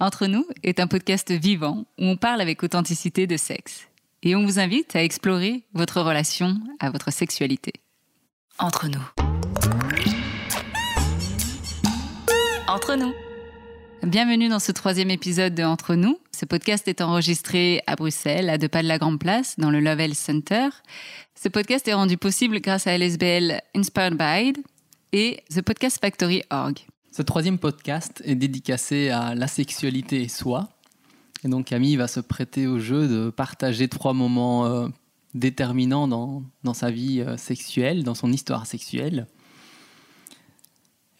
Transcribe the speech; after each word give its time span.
Entre 0.00 0.28
nous 0.28 0.46
est 0.62 0.78
un 0.78 0.86
podcast 0.86 1.32
vivant 1.32 1.84
où 1.98 2.04
on 2.04 2.16
parle 2.16 2.40
avec 2.40 2.62
authenticité 2.62 3.26
de 3.26 3.36
sexe. 3.36 3.88
Et 4.22 4.36
on 4.36 4.44
vous 4.44 4.60
invite 4.60 4.94
à 4.94 5.02
explorer 5.02 5.64
votre 5.74 6.00
relation 6.00 6.56
à 6.78 6.90
votre 6.90 7.12
sexualité. 7.12 7.72
Entre 8.60 8.86
nous. 8.86 9.02
Entre 12.68 12.94
nous. 12.94 13.12
Bienvenue 14.04 14.48
dans 14.48 14.60
ce 14.60 14.70
troisième 14.70 15.10
épisode 15.10 15.56
de 15.56 15.64
Entre 15.64 15.96
nous. 15.96 16.20
Ce 16.30 16.44
podcast 16.44 16.86
est 16.86 17.00
enregistré 17.00 17.82
à 17.88 17.96
Bruxelles, 17.96 18.50
à 18.50 18.58
deux 18.58 18.68
pas 18.68 18.84
de 18.84 18.88
la 18.88 18.98
Grande 18.98 19.18
Place, 19.18 19.58
dans 19.58 19.72
le 19.72 19.80
Lovell 19.80 20.14
Center. 20.14 20.68
Ce 21.34 21.48
podcast 21.48 21.88
est 21.88 21.94
rendu 21.94 22.16
possible 22.16 22.60
grâce 22.60 22.86
à 22.86 22.96
LSBL 22.96 23.60
Inspired 23.74 24.16
by 24.16 24.52
et 25.12 25.42
The 25.52 25.62
Podcast 25.62 25.98
Factory 26.00 26.44
Org. 26.50 26.86
Ce 27.10 27.22
troisième 27.22 27.58
podcast 27.58 28.22
est 28.24 28.34
dédicacé 28.34 29.08
à 29.08 29.34
la 29.34 29.46
sexualité 29.46 30.22
et 30.22 30.28
soi. 30.28 30.68
Et 31.44 31.48
donc 31.48 31.66
Camille 31.66 31.96
va 31.96 32.08
se 32.08 32.20
prêter 32.20 32.66
au 32.66 32.78
jeu 32.78 33.08
de 33.08 33.30
partager 33.30 33.88
trois 33.88 34.12
moments 34.12 34.66
euh, 34.66 34.88
déterminants 35.34 36.08
dans, 36.08 36.42
dans, 36.64 36.74
sa 36.74 36.90
vie 36.90 37.20
euh, 37.20 37.36
sexuelle, 37.36 38.04
dans 38.04 38.14
son 38.14 38.32
histoire 38.32 38.66
sexuelle. 38.66 39.26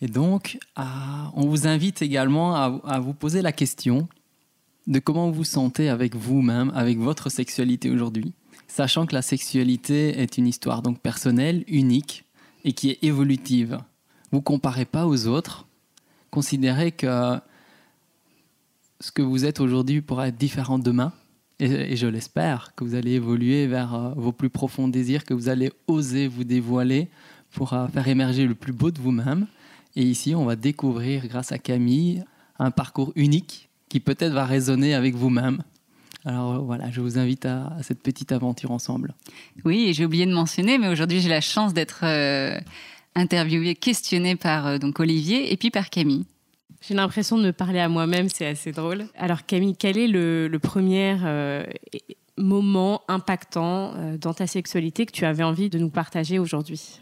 Et 0.01 0.07
donc, 0.07 0.59
on 0.77 1.49
vous 1.49 1.67
invite 1.67 2.03
également 2.03 2.55
à, 2.55 2.81
à, 2.85 3.01
vous 3.01 3.15
poser 3.15 3.43
la 3.43 3.51
question 3.51 4.09
de 4.87 5.01
comment 5.01 5.29
vous 5.29 5.39
vous 5.39 5.45
sentez 5.45 5.89
avec 5.89 6.15
vous-même, 6.15 6.71
avec 6.75 6.99
votre 6.99 7.31
sexualité 7.31 7.91
aujourd'hui, 7.91 8.33
sachant 8.69 9.07
que 9.07 9.15
la 9.15 9.23
sexualité 9.23 10.21
est 10.21 10.39
une 10.39 10.47
histoire 10.47 10.83
donc 10.83 11.01
personnelle, 11.01 11.65
unique 11.67 12.25
et 12.65 12.73
qui 12.73 12.91
est 12.91 13.03
évolutive. 13.03 13.81
Vous 14.31 14.41
comparez 14.41 14.85
pas 14.85 15.07
aux 15.07 15.27
autres, 15.27 15.68
considérez 16.31 16.93
que 16.93 17.39
ce 19.01 19.13
que 19.13 19.23
vous 19.23 19.45
êtes 19.45 19.61
aujourd'hui 19.61 20.01
pourra 20.01 20.29
être 20.29 20.37
différent 20.37 20.79
demain. 20.79 21.13
Et, 21.61 21.97
je 21.97 22.07
l'espère, 22.07 22.73
que 22.77 22.85
vous 22.85 22.95
allez 22.95 23.13
évoluer 23.13 23.67
vers 23.67 23.95
euh, 23.95 24.11
vos 24.17 24.31
plus 24.31 24.49
profonds 24.49 24.87
désirs, 24.87 25.25
que 25.25 25.35
vous 25.35 25.49
allez 25.49 25.73
oser 25.89 26.29
vous 26.29 26.45
dévoiler 26.45 27.09
pour 27.51 27.73
euh, 27.73 27.89
faire 27.89 28.07
émerger 28.07 28.47
le 28.47 28.55
plus 28.55 28.73
beau 28.73 28.93
de 28.93 29.01
vous-même. 29.01 29.47
Et 29.97 30.03
ici, 30.03 30.37
on 30.37 30.45
va 30.45 30.55
découvrir, 30.55 31.27
grâce 31.27 31.51
à 31.51 31.59
Camille, 31.59 32.25
un 32.61 32.71
parcours 32.71 33.13
unique 33.17 33.69
qui 33.89 33.99
peut-être 33.99 34.33
va 34.33 34.45
résonner 34.45 34.95
avec 34.95 35.17
vous-même. 35.17 35.63
Alors 36.25 36.63
voilà, 36.63 36.91
je 36.91 37.01
vous 37.01 37.19
invite 37.19 37.47
à, 37.47 37.77
cette 37.83 38.03
petite 38.03 38.33
aventure 38.33 38.71
ensemble. 38.71 39.15
Oui, 39.65 39.93
j'ai 39.95 40.05
oublié 40.05 40.27
de 40.27 40.33
mentionner, 40.33 40.79
mais 40.79 40.89
aujourd'hui 40.89 41.21
j'ai 41.21 41.29
la 41.29 41.41
chance 41.41 41.75
d'être 41.75 42.01
euh, 42.03 42.59
interviewée, 43.19 43.75
questionnée 43.75 44.37
par 44.37 44.67
euh, 44.67 44.79
donc 44.79 45.01
Olivier 45.01 45.53
et 45.53 45.57
puis 45.57 45.71
par 45.71 45.91
Camille. 45.91 46.25
J'ai 46.81 46.95
l'impression 46.95 47.37
de 47.37 47.43
me 47.43 47.53
parler 47.53 47.81
à 47.81 47.89
moi-même, 47.89 48.29
c'est 48.29 48.47
assez 48.47 48.73
drôle. 48.73 49.07
Alors 49.17 49.45
Camille, 49.47 49.75
quel 49.77 49.99
est 49.99 50.07
le, 50.07 50.57
premier 50.63 51.17
euh, 51.25 51.65
moment 52.37 53.03
impactant 53.09 53.95
euh, 53.97 54.17
dans 54.17 54.33
ta 54.33 54.47
sexualité 54.47 55.05
que 55.05 55.13
tu 55.13 55.25
avais 55.25 55.43
envie 55.43 55.71
de 55.71 55.79
nous 55.79 55.91
partager 55.91 56.39
aujourd'hui? 56.39 57.01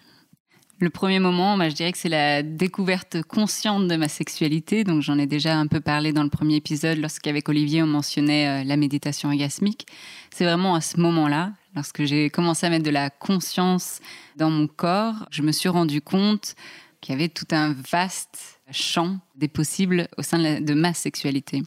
Le 0.78 0.90
premier 0.90 1.20
moment, 1.20 1.56
bah, 1.56 1.68
je 1.68 1.74
dirais 1.74 1.92
que 1.92 1.98
c'est 1.98 2.08
la 2.08 2.42
découverte 2.42 3.22
consciente 3.22 3.88
de 3.88 3.96
ma 3.96 4.08
sexualité. 4.08 4.84
Donc, 4.84 5.02
j'en 5.02 5.18
ai 5.18 5.26
déjà 5.26 5.56
un 5.56 5.66
peu 5.66 5.80
parlé 5.80 6.12
dans 6.12 6.22
le 6.22 6.28
premier 6.28 6.56
épisode, 6.56 6.98
lorsqu'avec 6.98 7.48
Olivier, 7.48 7.82
on 7.82 7.86
mentionnait 7.86 8.62
la 8.64 8.76
méditation 8.76 9.30
orgasmique. 9.30 9.86
C'est 10.30 10.44
vraiment 10.44 10.74
à 10.74 10.82
ce 10.82 11.00
moment-là, 11.00 11.52
lorsque 11.74 12.04
j'ai 12.04 12.28
commencé 12.30 12.66
à 12.66 12.70
mettre 12.70 12.84
de 12.84 12.90
la 12.90 13.10
conscience 13.10 14.00
dans 14.36 14.50
mon 14.50 14.66
corps, 14.66 15.26
je 15.30 15.42
me 15.42 15.52
suis 15.52 15.68
rendu 15.68 16.00
compte 16.00 16.54
qu'il 17.00 17.14
y 17.14 17.16
avait 17.16 17.28
tout 17.28 17.46
un 17.52 17.72
vaste 17.72 18.60
champ 18.72 19.18
des 19.36 19.48
possibles 19.48 20.08
au 20.18 20.22
sein 20.22 20.60
de, 20.60 20.74
ma 20.74 20.92
sexualité. 20.92 21.62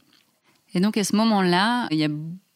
Et 0.74 0.80
donc 0.80 0.96
à 0.96 1.04
ce 1.04 1.16
moment-là, 1.16 1.88
il 1.90 1.98
y 1.98 2.04
a 2.04 2.10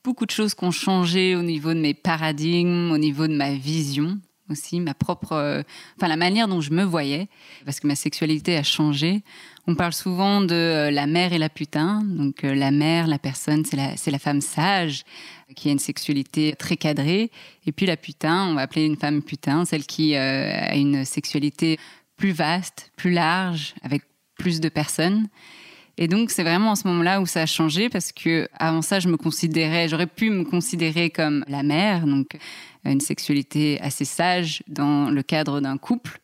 beaucoup 0.04 0.26
de 0.26 0.30
choses 0.30 0.54
qui 0.54 0.64
ont 0.64 0.70
changé 0.70 1.34
au 1.34 1.42
niveau 1.42 1.72
de 1.72 1.80
mes 1.80 1.94
paradigmes, 1.94 2.90
au 2.92 2.98
niveau 2.98 3.26
de 3.26 3.34
ma 3.34 3.54
vision 3.54 4.18
aussi, 4.50 4.80
ma 4.80 4.94
propre, 4.94 5.32
euh, 5.32 5.62
enfin 5.96 6.08
la 6.08 6.16
manière 6.16 6.48
dont 6.48 6.60
je 6.60 6.70
me 6.70 6.82
voyais, 6.82 7.28
parce 7.64 7.80
que 7.80 7.86
ma 7.86 7.94
sexualité 7.94 8.56
a 8.56 8.62
changé. 8.62 9.22
On 9.66 9.74
parle 9.74 9.92
souvent 9.92 10.40
de 10.40 10.54
euh, 10.54 10.90
la 10.90 11.06
mère 11.06 11.32
et 11.32 11.38
la 11.38 11.48
putain. 11.48 12.02
Donc 12.04 12.44
euh, 12.44 12.54
la 12.54 12.70
mère, 12.70 13.06
la 13.06 13.18
personne, 13.18 13.64
c'est 13.64 13.76
la, 13.76 13.96
c'est 13.96 14.10
la 14.10 14.18
femme 14.18 14.40
sage 14.40 15.04
qui 15.56 15.68
a 15.68 15.72
une 15.72 15.78
sexualité 15.78 16.54
très 16.58 16.76
cadrée. 16.76 17.30
Et 17.66 17.72
puis 17.72 17.86
la 17.86 17.96
putain, 17.96 18.46
on 18.48 18.54
va 18.54 18.62
appeler 18.62 18.84
une 18.84 18.96
femme 18.96 19.22
putain, 19.22 19.64
celle 19.64 19.86
qui 19.86 20.16
a 20.16 20.74
une 20.74 21.04
sexualité 21.04 21.78
plus 22.16 22.32
vaste, 22.32 22.90
plus 22.96 23.12
large, 23.12 23.74
avec 23.82 24.02
plus 24.36 24.60
de 24.60 24.68
personnes. 24.68 25.28
Et 25.96 26.08
donc, 26.08 26.30
c'est 26.30 26.42
vraiment 26.42 26.72
en 26.72 26.74
ce 26.74 26.88
moment-là 26.88 27.20
où 27.20 27.26
ça 27.26 27.42
a 27.42 27.46
changé 27.46 27.88
parce 27.88 28.10
que 28.12 28.48
avant 28.58 28.82
ça, 28.82 28.98
je 29.00 29.08
me 29.08 29.16
considérais, 29.16 29.88
j'aurais 29.88 30.08
pu 30.08 30.30
me 30.30 30.44
considérer 30.44 31.10
comme 31.10 31.44
la 31.48 31.62
mère, 31.62 32.06
donc 32.06 32.36
une 32.84 33.00
sexualité 33.00 33.80
assez 33.80 34.04
sage 34.04 34.62
dans 34.66 35.10
le 35.10 35.22
cadre 35.22 35.60
d'un 35.60 35.78
couple, 35.78 36.20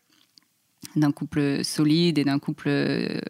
d'un 0.97 1.13
couple 1.13 1.65
solide 1.65 2.19
et 2.19 2.25
d'un 2.25 2.39
couple 2.39 2.69
euh, 2.69 3.21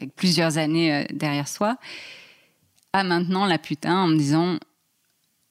avec 0.00 0.14
plusieurs 0.14 0.58
années 0.58 0.94
euh, 0.94 1.04
derrière 1.12 1.48
soi, 1.48 1.76
à 2.92 3.04
maintenant 3.04 3.46
la 3.46 3.58
putain 3.58 3.96
en 3.96 4.08
me 4.08 4.16
disant 4.16 4.58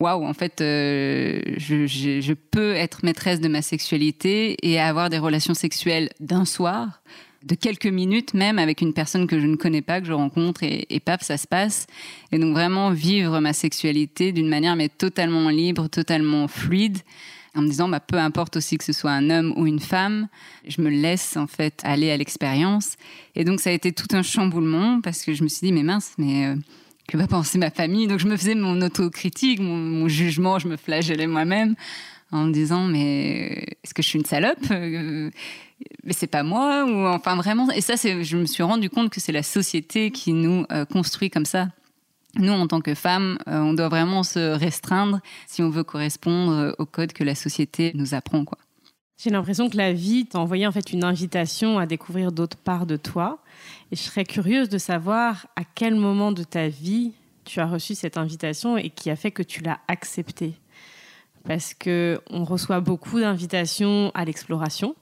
waouh, 0.01 0.25
en 0.25 0.34
fait, 0.34 0.62
euh, 0.62 1.40
je, 1.57 2.34
peux 2.34 2.74
être 2.74 3.06
maîtresse 3.06 3.40
de 3.40 3.47
ma 3.47 3.62
sexualité 3.62 4.57
et 4.68 4.80
avoir 4.80 5.09
des 5.09 5.19
relations 5.19 5.53
sexuelles 5.53 6.09
d'un 6.19 6.46
soir 6.46 7.01
de 7.44 7.56
quelques 7.56 7.88
minutes 7.88 8.34
même 8.34 8.59
avec 8.59 8.81
une 8.81 8.94
personne 8.94 9.28
que 9.28 9.40
je 9.40 9.47
ne 9.47 9.56
connais 9.56 9.81
pas, 9.81 10.00
que 10.00 10.07
je 10.07 10.13
rencontre 10.13 10.62
et, 10.63 11.02
paf, 11.03 11.22
ça 11.22 11.38
se 11.38 11.47
passe. 11.47 11.88
Et 12.31 12.40
donc 12.40 12.53
vraiment 12.53 12.91
vivre 12.91 13.40
ma 13.40 13.53
sexualité 13.53 14.31
d'une 14.31 14.47
manière 14.47 14.75
mais 14.75 14.90
totalement 14.90 15.50
libre, 15.50 15.88
totalement 15.88 16.47
fluide 16.47 17.00
en 17.56 17.62
me 17.62 17.68
disant 17.68 17.90
bah, 17.90 18.00
peu 18.00 18.18
importe 18.18 18.57
aussi 18.57 18.78
que 18.78 18.84
ce 18.84 18.94
soit 18.94 19.12
un 19.12 19.30
homme 19.30 19.53
ou 19.57 19.68
une 19.68 19.80
femme, 19.80 20.28
je 20.68 20.81
me 20.81 20.90
laisse 20.90 21.35
en 21.35 21.47
fait 21.47 21.81
aller 21.84 22.12
à 22.12 22.18
l'expérience. 22.18 22.96
Et 23.35 23.44
donc 23.44 23.59
ça 23.59 23.72
a 23.72 23.74
été 23.74 23.91
tout 23.91 24.07
un 24.16 24.22
chamboulement 24.22 25.01
parce 25.01 25.24
que 25.24 25.34
je 25.34 25.44
me 25.44 25.50
suis 25.50 25.68
dit 25.68 25.74
mais 25.74 25.84
mince, 25.84 26.13
mais 26.18 26.46
euh, 26.46 26.56
que 27.07 27.18
va 27.18 27.28
penser 27.28 27.57
ma 27.57 27.72
famille? 27.72 28.07
Donc 28.07 28.19
je 28.19 28.28
me 28.28 28.38
faisais 28.38 28.56
mon 28.56 28.81
autocritique, 28.81 29.59
mon, 29.59 29.75
mon 29.75 30.07
jugement, 30.07 30.59
je 30.59 30.68
me 30.68 30.78
flagellais 30.78 31.28
moi-même 31.28 31.75
en 32.31 32.46
me 32.46 32.52
disant 32.52 32.88
mais 32.88 33.78
est-ce 33.84 33.94
que 33.94 34.02
je 34.02 34.08
suis 34.08 34.19
une 34.19 34.25
salope? 34.25 34.59
Euh, 34.72 35.30
mais 36.03 36.14
c'est 36.14 36.28
pas 36.28 36.44
moi 36.44 36.86
ou 36.86 37.08
enfin 37.08 37.36
vraiment. 37.36 37.69
Et 37.72 37.81
ça 37.81 37.97
c'est 37.97 38.24
je 38.24 38.38
me 38.38 38.46
suis 38.46 38.64
rendu 38.64 38.90
compte 38.90 39.09
que 39.09 39.19
c'est 39.19 39.31
la 39.31 39.44
société 39.44 40.12
qui 40.12 40.34
nous 40.34 40.66
euh, 40.72 40.86
construit 40.86 41.30
comme 41.30 41.46
ça. 41.46 41.69
Nous 42.36 42.52
en 42.52 42.68
tant 42.68 42.81
que 42.81 42.94
femmes 42.94 43.38
euh, 43.47 43.59
on 43.59 43.74
doit 43.74 43.90
vraiment 43.90 44.24
se 44.24 44.53
restreindre 44.53 45.19
si 45.47 45.62
on 45.62 45.69
veut 45.69 45.84
correspondre 45.84 46.75
au 46.78 46.86
code 46.86 47.14
que 47.14 47.24
la 47.24 47.36
société 47.36 47.92
nous 47.96 48.14
apprend 48.14 48.46
quoi. 48.46 48.58
J'ai 49.18 49.30
l'impression 49.30 49.69
que 49.69 49.78
la 49.78 49.94
vie 49.94 50.25
t'a 50.25 50.40
envoyé 50.40 50.66
en 50.66 50.72
fait 50.72 50.94
une 50.94 51.03
invitation 51.03 51.78
à 51.78 51.86
découvrir 51.86 52.31
d'autres 52.31 52.58
parts 52.58 52.88
de 52.88 52.98
toi. 52.98 53.38
Et 53.92 53.96
je 53.96 54.02
serais 54.02 54.24
curieuse 54.24 54.68
de 54.68 54.80
savoir 54.80 55.46
à 55.56 55.62
quel 55.63 55.94
moment 55.94 56.31
de 56.31 56.44
ta 56.44 56.69
vie 56.69 57.12
tu 57.46 57.59
as 57.59 57.68
reçu 57.68 57.94
cette 57.94 58.18
invitation 58.18 58.78
et 58.78 58.90
qui 58.90 59.12
a 59.12 59.16
fait 59.16 59.30
que 59.30 59.44
tu 59.44 59.62
l'as 59.62 59.80
acceptée 59.88 60.53
parce 61.44 61.74
que 61.74 62.22
on 62.29 62.44
reçoit 62.44 62.79
beaucoup 62.79 63.19
d'invitations 63.19 64.12
à 64.13 64.25
l'exploration 64.25 64.96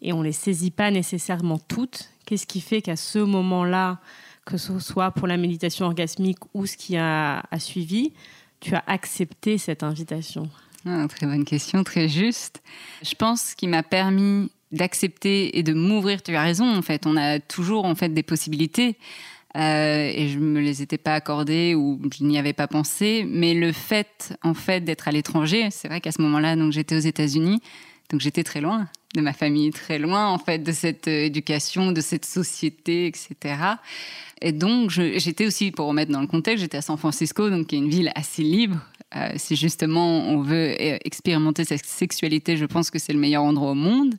et 0.00 0.12
on 0.12 0.22
les 0.22 0.32
saisit 0.32 0.70
pas 0.70 0.90
nécessairement 0.90 1.58
toutes. 1.58 2.10
Qu'est-ce 2.26 2.46
qui 2.46 2.60
fait 2.60 2.82
qu'à 2.82 2.96
ce 2.96 3.18
moment-là, 3.18 4.00
que 4.44 4.56
ce 4.56 4.78
soit 4.78 5.12
pour 5.12 5.26
la 5.26 5.36
méditation 5.36 5.86
orgasmique 5.86 6.38
ou 6.54 6.66
ce 6.66 6.76
qui 6.76 6.96
a, 6.96 7.42
suivi, 7.58 8.12
tu 8.60 8.74
as 8.74 8.82
accepté 8.86 9.58
cette 9.58 9.82
invitation? 9.82 10.48
Ah, 10.86 11.06
Très 11.08 11.26
bonne 11.26 11.44
question, 11.44 11.84
très 11.84 12.08
juste. 12.08 12.62
Je 13.02 13.14
pense 13.14 13.54
qu'il 13.54 13.68
m'a 13.68 13.84
permis 13.84 14.50
d'accepter 14.72 15.56
et 15.58 15.62
de 15.62 15.74
m'ouvrir. 15.74 16.22
Tu 16.22 16.34
as 16.34 16.42
raison, 16.42 16.76
en 16.76 16.82
fait, 16.82 17.06
on 17.06 17.16
a 17.16 17.38
toujours 17.38 17.84
en 17.84 17.94
fait 17.94 18.08
des 18.08 18.22
possibilités. 18.22 18.96
Euh, 19.56 20.10
et 20.14 20.28
je 20.28 20.38
me 20.38 20.60
les 20.60 20.80
étais 20.80 20.98
pas 20.98 21.14
accordées 21.14 21.74
ou 21.74 22.00
je 22.16 22.24
n'y 22.24 22.38
avais 22.38 22.52
pas 22.52 22.66
pensé. 22.66 23.26
Mais 23.28 23.54
le 23.54 23.72
fait, 23.72 24.34
en 24.42 24.54
fait, 24.54 24.80
d'être 24.80 25.08
à 25.08 25.12
l'étranger, 25.12 25.68
c'est 25.70 25.88
vrai 25.88 26.00
qu'à 26.00 26.12
ce 26.12 26.22
moment-là, 26.22 26.56
donc 26.56 26.72
j'étais 26.72 26.96
aux 26.96 27.00
États-Unis, 27.00 27.60
donc 28.10 28.20
j'étais 28.20 28.44
très 28.44 28.60
loin 28.60 28.88
de 29.14 29.20
ma 29.20 29.34
famille, 29.34 29.70
très 29.70 29.98
loin 29.98 30.28
en 30.28 30.38
fait 30.38 30.60
de 30.60 30.72
cette 30.72 31.06
euh, 31.06 31.26
éducation, 31.26 31.92
de 31.92 32.00
cette 32.00 32.24
société, 32.24 33.06
etc. 33.06 33.56
Et 34.40 34.52
donc 34.52 34.90
j'étais 34.90 35.46
aussi, 35.46 35.70
pour 35.70 35.86
remettre 35.86 36.10
dans 36.10 36.22
le 36.22 36.26
contexte, 36.26 36.62
j'étais 36.62 36.78
à 36.78 36.82
San 36.82 36.96
Francisco, 36.96 37.50
donc 37.50 37.66
qui 37.66 37.76
est 37.76 37.78
une 37.78 37.90
ville 37.90 38.10
assez 38.14 38.42
libre. 38.42 38.78
Euh, 39.14 39.28
si 39.36 39.56
justement 39.56 40.26
on 40.30 40.40
veut 40.40 40.74
expérimenter 41.06 41.64
cette 41.64 41.84
sexualité, 41.84 42.56
je 42.56 42.64
pense 42.64 42.90
que 42.90 42.98
c'est 42.98 43.12
le 43.12 43.18
meilleur 43.18 43.42
endroit 43.42 43.72
au 43.72 43.74
monde. 43.74 44.14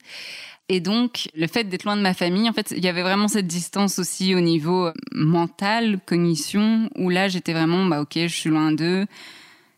Et 0.69 0.80
donc, 0.80 1.30
le 1.36 1.48
fait 1.48 1.65
d'être 1.65 1.83
loin 1.83 1.98
de 1.98 2.01
ma 2.01 2.13
famille, 2.13 2.50
en 2.50 2.54
fait, 2.54 2.74
il 2.75 2.83
y 2.83 2.88
avait 2.88 3.01
vraiment 3.01 3.27
cette 3.27 3.48
distance 3.48 4.00
aussi 4.00 4.33
au 4.33 4.39
niveau 4.39 4.92
mental, 5.12 6.00
cognition, 6.06 6.89
où 6.95 7.10
là, 7.10 7.27
j'étais 7.27 7.54
vraiment, 7.54 7.86
bah, 7.86 8.01
ok, 8.01 8.13
je 8.15 8.27
suis 8.27 8.50
loin 8.50 8.71
d'eux. 8.71 9.06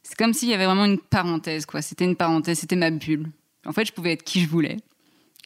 C'est 0.03 0.15
comme 0.15 0.33
s'il 0.33 0.49
y 0.49 0.53
avait 0.53 0.65
vraiment 0.65 0.85
une 0.85 0.99
parenthèse, 0.99 1.65
quoi. 1.65 1.81
C'était 1.81 2.05
une 2.05 2.15
parenthèse, 2.15 2.59
c'était 2.59 2.75
ma 2.75 2.91
bulle. 2.91 3.31
En 3.65 3.73
fait, 3.73 3.85
je 3.85 3.93
pouvais 3.93 4.13
être 4.13 4.23
qui 4.23 4.41
je 4.41 4.47
voulais. 4.47 4.77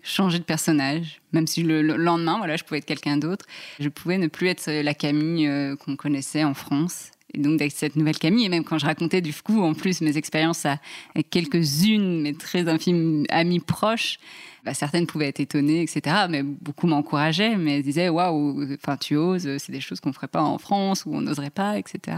changer 0.04 0.40
de 0.40 0.44
personnage, 0.44 1.22
même 1.32 1.48
si 1.48 1.64
le, 1.64 1.82
lendemain, 1.82 2.38
voilà, 2.38 2.58
je 2.58 2.64
pouvais 2.64 2.80
être 2.80 2.86
quelqu'un 2.86 3.18
d'autre. 3.18 3.46
Je 3.80 3.88
pouvais 3.88 4.18
ne 4.18 4.28
plus 4.28 4.48
être 4.48 4.70
la 4.70 4.94
Camille 4.94 5.48
euh, 5.48 5.76
qu'on 5.78 5.96
connaissait 5.96 6.44
en 6.44 6.54
France. 6.54 7.12
Et 7.34 7.40
donc, 7.40 7.58
d'être 7.60 7.72
cette 7.72 7.96
nouvelle 7.96 8.18
Camille, 8.18 8.46
et 8.46 8.50
même 8.50 8.64
quand 8.64 8.80
je 8.80 8.86
racontais 8.86 9.22
du 9.22 9.34
coup, 9.34 9.62
en 9.62 9.74
plus, 9.74 10.02
mes 10.02 10.18
expériences 10.18 10.66
avec 10.66 11.30
quelques-unes, 11.30 12.22
mais 12.22 12.34
très 12.34 12.68
infimes 12.68 13.26
amies 13.30 13.60
proches, 13.60 14.20
bah, 14.66 14.74
certaines 14.74 15.06
pouvaient 15.06 15.28
être 15.28 15.40
étonnées, 15.40 15.82
etc. 15.82 16.26
Mais 16.30 16.44
beaucoup 16.44 16.88
m'encourageaient, 16.88 17.56
mais 17.56 17.78
elles 17.78 17.84
disaient 17.84 18.10
Waouh, 18.10 18.78
tu 19.00 19.16
oses, 19.16 19.58
c'est 19.58 19.72
des 19.72 19.82
choses 19.82 20.00
qu'on 20.00 20.10
ne 20.10 20.14
ferait 20.14 20.28
pas 20.28 20.42
en 20.42 20.58
France 20.58 21.06
ou 21.06 21.14
on 21.14 21.22
n'oserait 21.22 21.52
pas, 21.52 21.78
etc. 21.78 22.18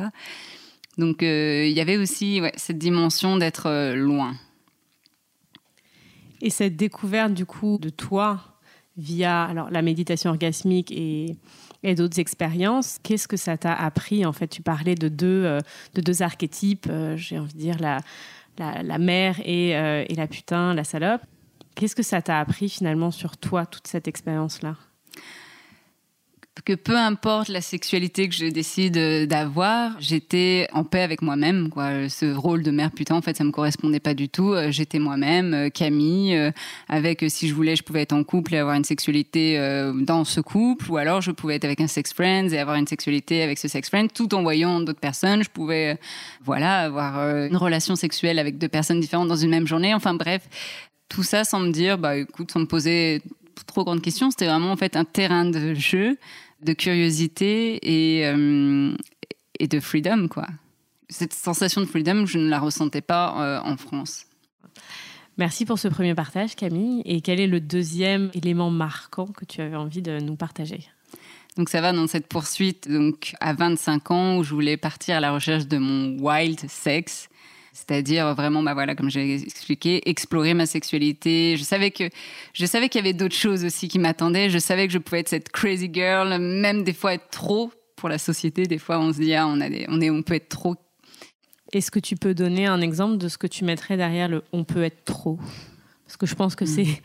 Donc, 0.97 1.23
euh, 1.23 1.65
il 1.65 1.73
y 1.73 1.81
avait 1.81 1.97
aussi 1.97 2.41
cette 2.55 2.77
dimension 2.77 3.37
d'être 3.37 3.67
euh, 3.67 3.95
loin. 3.95 4.35
Et 6.41 6.49
cette 6.49 6.75
découverte, 6.75 7.33
du 7.33 7.45
coup, 7.45 7.77
de 7.79 7.89
toi 7.89 8.39
via 8.97 9.43
alors, 9.43 9.69
la 9.69 9.81
méditation 9.81 10.31
orgasmique 10.31 10.91
et, 10.91 11.37
et 11.83 11.95
d'autres 11.95 12.19
expériences, 12.19 12.99
qu'est-ce 13.03 13.27
que 13.27 13.37
ça 13.37 13.57
t'a 13.57 13.73
appris 13.73 14.25
En 14.25 14.33
fait, 14.33 14.47
tu 14.47 14.61
parlais 14.61 14.95
de 14.95 15.07
deux, 15.07 15.45
euh, 15.45 15.59
de 15.95 16.01
deux 16.01 16.21
archétypes, 16.21 16.87
euh, 16.89 17.17
j'ai 17.17 17.39
envie 17.39 17.53
de 17.53 17.59
dire 17.59 17.77
la, 17.79 17.99
la, 18.57 18.97
mère 18.97 19.39
et, 19.43 19.75
euh, 19.75 20.05
et 20.07 20.15
la 20.15 20.27
putain, 20.27 20.73
la 20.73 20.83
salope. 20.83 21.21
Qu'est-ce 21.75 21.95
que 21.95 22.03
ça 22.03 22.21
t'a 22.21 22.39
appris 22.39 22.69
finalement 22.69 23.11
sur 23.11 23.37
toi, 23.37 23.65
toute 23.65 23.87
cette 23.87 24.07
expérience-là? 24.07 24.75
Que 26.65 26.73
peu 26.73 26.97
importe 26.97 27.47
la 27.47 27.61
sexualité 27.61 28.27
que 28.27 28.35
je 28.35 28.45
décide 28.47 28.97
d'avoir, 29.25 29.99
j'étais 29.99 30.67
en 30.73 30.83
paix 30.83 31.01
avec 31.01 31.21
moi-même. 31.21 31.69
Ce 32.09 32.33
rôle 32.35 32.61
de 32.61 32.71
mère 32.71 32.91
putain, 32.91 33.15
en 33.15 33.21
fait, 33.21 33.37
ça 33.37 33.45
me 33.45 33.51
correspondait 33.51 34.01
pas 34.01 34.13
du 34.13 34.27
tout. 34.27 34.51
Euh, 34.51 34.69
j'étais 34.69 34.99
moi-même, 34.99 35.53
euh, 35.53 35.69
Camille, 35.69 36.35
euh, 36.35 36.51
avec 36.89 37.23
si 37.29 37.47
je 37.47 37.53
voulais, 37.53 37.77
je 37.77 37.83
pouvais 37.83 38.01
être 38.01 38.11
en 38.11 38.23
couple 38.23 38.53
et 38.53 38.57
avoir 38.57 38.75
une 38.75 38.83
sexualité 38.83 39.57
dans 39.93 40.25
ce 40.25 40.41
couple, 40.41 40.91
ou 40.91 40.97
alors 40.97 41.21
je 41.21 41.31
pouvais 41.31 41.55
être 41.55 41.65
avec 41.65 41.79
un 41.79 41.87
sex 41.87 42.13
friend 42.13 42.51
et 42.51 42.57
avoir 42.57 42.75
une 42.75 42.87
sexualité 42.87 43.41
avec 43.43 43.57
ce 43.57 43.67
sex 43.67 43.89
friend, 43.89 44.11
tout 44.11 44.33
en 44.35 44.43
voyant 44.43 44.81
d'autres 44.81 44.99
personnes. 44.99 45.43
Je 45.43 45.49
pouvais, 45.49 45.97
voilà, 46.43 46.79
avoir 46.79 47.45
une 47.45 47.55
relation 47.55 47.95
sexuelle 47.95 48.39
avec 48.39 48.57
deux 48.57 48.67
personnes 48.67 48.99
différentes 48.99 49.29
dans 49.29 49.35
une 49.35 49.49
même 49.49 49.67
journée. 49.67 49.93
Enfin 49.93 50.13
bref, 50.13 50.47
tout 51.07 51.23
ça 51.23 51.43
sans 51.43 51.59
me 51.59 51.71
dire, 51.71 51.97
bah 51.97 52.17
écoute, 52.17 52.51
sans 52.51 52.59
me 52.59 52.65
poser 52.65 53.21
trop 53.67 53.83
grandes 53.83 54.01
questions. 54.01 54.31
C'était 54.31 54.47
vraiment 54.47 54.71
en 54.71 54.77
fait 54.77 54.95
un 54.95 55.05
terrain 55.05 55.45
de 55.45 55.73
jeu 55.73 56.17
de 56.63 56.73
curiosité 56.73 57.79
et, 57.81 58.25
euh, 58.27 58.95
et 59.59 59.67
de 59.67 59.79
freedom, 59.79 60.27
quoi. 60.27 60.47
Cette 61.09 61.33
sensation 61.33 61.81
de 61.81 61.85
freedom, 61.85 62.25
je 62.25 62.37
ne 62.37 62.47
la 62.47 62.59
ressentais 62.59 63.01
pas 63.01 63.41
euh, 63.41 63.59
en 63.63 63.77
France. 63.77 64.25
Merci 65.37 65.65
pour 65.65 65.79
ce 65.79 65.87
premier 65.87 66.13
partage, 66.13 66.55
Camille. 66.55 67.01
Et 67.05 67.21
quel 67.21 67.39
est 67.39 67.47
le 67.47 67.59
deuxième 67.59 68.29
élément 68.33 68.69
marquant 68.69 69.25
que 69.25 69.43
tu 69.45 69.61
avais 69.61 69.75
envie 69.75 70.01
de 70.01 70.19
nous 70.19 70.35
partager? 70.35 70.87
Donc 71.57 71.69
ça 71.69 71.81
va 71.81 71.91
dans 71.91 72.07
cette 72.07 72.27
poursuite 72.27 72.89
donc 72.89 73.33
à 73.41 73.53
25 73.53 74.11
ans 74.11 74.37
où 74.37 74.43
je 74.43 74.53
voulais 74.53 74.77
partir 74.77 75.17
à 75.17 75.19
la 75.19 75.33
recherche 75.33 75.67
de 75.67 75.77
mon 75.77 76.17
wild 76.19 76.59
sex 76.69 77.27
c'est-à-dire 77.73 78.35
vraiment, 78.35 78.63
bah 78.63 78.73
voilà, 78.73 78.95
comme 78.95 79.09
j'ai 79.09 79.35
expliqué, 79.35 80.01
explorer 80.09 80.53
ma 80.53 80.65
sexualité. 80.65 81.55
Je 81.57 81.63
savais 81.63 81.91
que 81.91 82.09
je 82.53 82.65
savais 82.65 82.89
qu'il 82.89 82.99
y 82.99 83.03
avait 83.03 83.13
d'autres 83.13 83.35
choses 83.35 83.63
aussi 83.63 83.87
qui 83.87 83.97
m'attendaient. 83.97 84.49
Je 84.49 84.59
savais 84.59 84.87
que 84.87 84.93
je 84.93 84.97
pouvais 84.97 85.21
être 85.21 85.29
cette 85.29 85.49
crazy 85.49 85.89
girl, 85.91 86.37
même 86.37 86.83
des 86.83 86.93
fois 86.93 87.13
être 87.13 87.29
trop 87.29 87.71
pour 87.95 88.09
la 88.09 88.17
société. 88.17 88.63
Des 88.63 88.77
fois, 88.77 88.99
on 88.99 89.13
se 89.13 89.19
dit 89.19 89.33
ah, 89.35 89.47
on 89.47 89.61
a 89.61 89.67
on 89.87 90.01
est, 90.01 90.09
on 90.09 90.21
peut 90.21 90.33
être 90.33 90.49
trop. 90.49 90.75
Est-ce 91.71 91.91
que 91.91 91.99
tu 91.99 92.17
peux 92.17 92.33
donner 92.33 92.67
un 92.67 92.81
exemple 92.81 93.17
de 93.17 93.29
ce 93.29 93.37
que 93.37 93.47
tu 93.47 93.63
mettrais 93.63 93.95
derrière 93.95 94.27
le 94.27 94.43
on 94.51 94.65
peut 94.65 94.83
être 94.83 95.05
trop 95.05 95.39
Parce 96.05 96.17
que 96.17 96.25
je 96.25 96.35
pense 96.35 96.55
que 96.55 96.65
c'est 96.65 96.83
mm. 96.83 96.95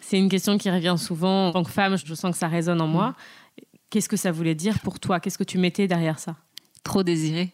c'est 0.00 0.18
une 0.18 0.28
question 0.28 0.56
qui 0.56 0.70
revient 0.70 0.94
souvent. 0.98 1.48
En 1.48 1.52
tant 1.52 1.64
que 1.64 1.70
femme, 1.72 1.96
je 1.98 2.14
sens 2.14 2.30
que 2.30 2.38
ça 2.38 2.46
résonne 2.46 2.80
en 2.80 2.86
moi. 2.86 3.08
Mm. 3.08 3.62
Qu'est-ce 3.90 4.08
que 4.08 4.16
ça 4.16 4.30
voulait 4.30 4.54
dire 4.54 4.78
pour 4.78 5.00
toi? 5.00 5.18
Qu'est-ce 5.18 5.36
que 5.36 5.44
tu 5.44 5.58
mettais 5.58 5.88
derrière 5.88 6.20
ça? 6.20 6.36
Trop 6.84 7.02
désiré 7.02 7.52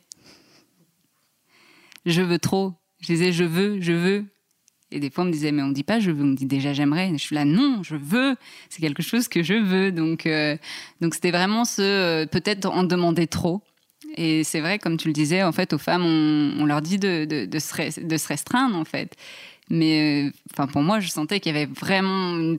je 2.07 2.23
veux 2.23 2.39
trop. 2.39 2.75
Je 3.01 3.07
disais 3.07 3.33
je 3.33 3.45
veux, 3.45 3.81
je 3.81 3.93
veux. 3.93 4.25
Et 4.91 5.01
des 5.01 5.11
fois, 5.11 5.25
on 5.25 5.27
me 5.27 5.33
disait, 5.33 5.53
mais 5.53 5.63
on 5.63 5.69
ne 5.69 5.75
dit 5.75 5.85
pas 5.85 6.01
je 6.01 6.11
veux, 6.11 6.23
on 6.23 6.29
me 6.29 6.37
dit 6.37 6.47
déjà 6.47 6.73
j'aimerais. 6.73 7.11
Je 7.13 7.19
suis 7.19 7.35
là, 7.35 7.45
non, 7.45 7.83
je 7.83 7.97
veux. 7.97 8.37
C'est 8.71 8.81
quelque 8.81 9.03
chose 9.03 9.29
que 9.29 9.43
je 9.43 9.55
veux. 9.55 9.93
Donc, 9.93 10.27
euh, 10.27 10.57
donc 11.01 11.15
c'était 11.15 11.31
vraiment 11.31 11.65
ce, 11.65 11.83
euh, 11.83 12.27
peut-être 12.27 12.67
en 12.67 12.85
demander 12.85 13.27
trop. 13.27 13.63
Et 14.17 14.45
c'est 14.45 14.61
vrai, 14.61 14.79
comme 14.79 14.97
tu 14.97 15.09
le 15.09 15.13
disais, 15.13 15.43
en 15.43 15.53
fait, 15.53 15.73
aux 15.73 15.79
femmes, 15.79 16.05
on, 16.05 16.65
leur 16.65 16.81
dit 16.81 16.99
de, 16.99 17.49
se, 17.59 18.27
restreindre, 18.27 18.77
en 18.77 18.85
fait. 18.85 19.15
Mais, 19.69 20.31
euh, 20.57 20.67
pour 20.67 20.83
moi, 20.83 21.01
je 21.01 21.09
sentais 21.09 21.41
qu'il 21.41 21.55
y 21.55 21.57
avait 21.57 21.67
vraiment 21.67 22.57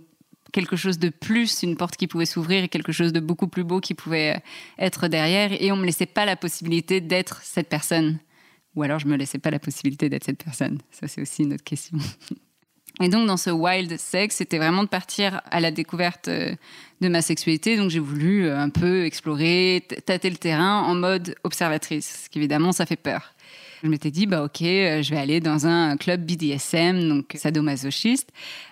quelque 0.51 0.75
chose 0.75 0.99
de 0.99 1.09
plus, 1.09 1.63
une 1.63 1.75
porte 1.75 1.95
qui 1.95 2.07
pouvait 2.07 2.25
s'ouvrir 2.25 2.63
et 2.63 2.69
quelque 2.69 2.91
chose 2.91 3.13
de 3.13 3.19
beaucoup 3.19 3.47
plus 3.47 3.63
beau 3.63 3.79
qui 3.79 3.93
pouvait 3.93 4.41
être 4.77 5.07
derrière. 5.07 5.51
Et 5.59 5.71
on 5.71 5.75
me 5.75 5.85
laissait 5.85 6.05
pas 6.05 6.25
la 6.25 6.35
possibilité 6.35 7.01
d'être 7.01 7.41
cette 7.43 7.69
personne. 7.69 8.19
Ou 8.79 8.83
alors 8.83 8.97
je 8.97 9.07
me 9.07 9.17
laissais 9.17 9.39
pas 9.39 9.51
la 9.51 9.59
possibilité 9.59 10.07
d'être 10.07 10.23
cette 10.23 10.41
personne. 10.41 10.77
Ça, 10.89 11.09
c'est 11.09 11.21
aussi 11.21 11.43
une 11.43 11.53
autre 11.53 11.65
question. 11.65 11.97
Et 13.01 13.09
donc, 13.09 13.27
dans 13.27 13.35
ce 13.35 13.49
wild 13.49 13.97
sex, 13.99 14.37
c'était 14.37 14.57
vraiment 14.57 14.83
de 14.83 14.87
partir 14.87 15.41
à 15.51 15.59
la 15.59 15.71
découverte 15.71 16.29
euh, 16.29 16.55
de 17.01 17.09
ma 17.09 17.21
sexualité. 17.21 17.75
Donc, 17.75 17.89
j'ai 17.89 17.99
voulu 17.99 18.45
euh, 18.45 18.57
un 18.57 18.69
peu 18.69 19.03
explorer, 19.03 19.85
tâter 20.05 20.29
le 20.29 20.37
terrain 20.37 20.83
en 20.83 20.95
mode 20.95 21.35
observatrice. 21.43 22.23
Ce 22.23 22.29
qu'évidemment, 22.29 22.71
ça 22.71 22.85
fait 22.85 22.95
peur. 22.95 23.33
Je 23.83 23.89
m'étais 23.89 24.11
dit, 24.11 24.25
bah, 24.25 24.43
ok, 24.45 24.61
euh, 24.61 25.01
je 25.01 25.09
vais 25.11 25.19
aller 25.19 25.41
dans 25.41 25.67
un 25.67 25.97
club 25.97 26.25
BDSM, 26.25 27.09
donc 27.09 27.33
sadomasochiste, 27.35 28.29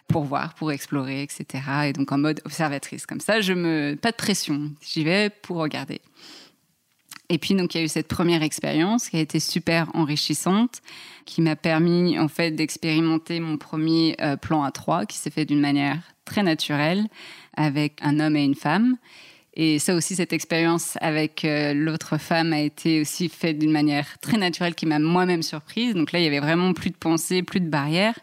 pour 0.07 0.24
voir, 0.24 0.54
pour 0.54 0.71
explorer, 0.71 1.21
etc. 1.21 1.63
Et 1.88 1.94
donc, 1.94 2.13
en 2.13 2.18
mode 2.18 2.42
observatrice. 2.45 3.06
Comme 3.06 3.21
ça, 3.21 3.42
je 3.42 3.51
me, 3.51 3.95
pas 4.01 4.12
de 4.12 4.18
pression. 4.18 4.71
J'y 4.81 5.04
vais 5.04 5.30
pour 5.30 5.57
regarder. 5.57 6.00
Et 7.29 7.38
puis 7.38 7.56
donc 7.56 7.75
il 7.75 7.79
y 7.79 7.81
a 7.81 7.83
eu 7.83 7.89
cette 7.89 8.07
première 8.07 8.41
expérience 8.41 9.09
qui 9.09 9.18
a 9.18 9.19
été 9.19 9.39
super 9.39 9.89
enrichissante, 9.94 10.81
qui 11.25 11.41
m'a 11.41 11.56
permis 11.57 12.18
en 12.18 12.29
fait 12.29 12.51
d'expérimenter 12.51 13.39
mon 13.39 13.57
premier 13.57 14.15
euh, 14.21 14.38
plan 14.38 14.63
à 14.63 14.71
trois, 14.71 15.06
qui 15.06 15.18
s'est 15.18 15.29
fait 15.29 15.45
d'une 15.45 15.59
manière 15.59 16.00
très 16.24 16.44
naturelle 16.44 17.07
avec 17.56 17.97
un 18.01 18.19
homme 18.19 18.38
et 18.38 18.44
une 18.44 18.56
femme. 18.56 18.97
Et 19.59 19.79
ça 19.79 19.95
aussi, 19.95 20.15
cette 20.15 20.33
expérience 20.33 20.97
avec 21.01 21.44
euh, 21.44 21.74
l'autre 21.74 22.19
femme 22.19 22.53
a 22.53 22.59
été 22.59 23.01
aussi 23.01 23.27
faite 23.27 23.57
d'une 23.57 23.71
manière 23.71 24.19
très 24.19 24.38
naturelle 24.38 24.75
qui 24.75 24.85
m'a 24.85 25.00
moi-même 25.00 25.41
surprise. 25.41 25.95
Donc 25.95 26.12
là, 26.12 26.19
il 26.19 26.25
y 26.25 26.27
avait 26.27 26.39
vraiment 26.39 26.73
plus 26.73 26.91
de 26.91 26.95
pensée, 26.95 27.41
plus 27.41 27.59
de 27.59 27.68
barrières. 27.68 28.19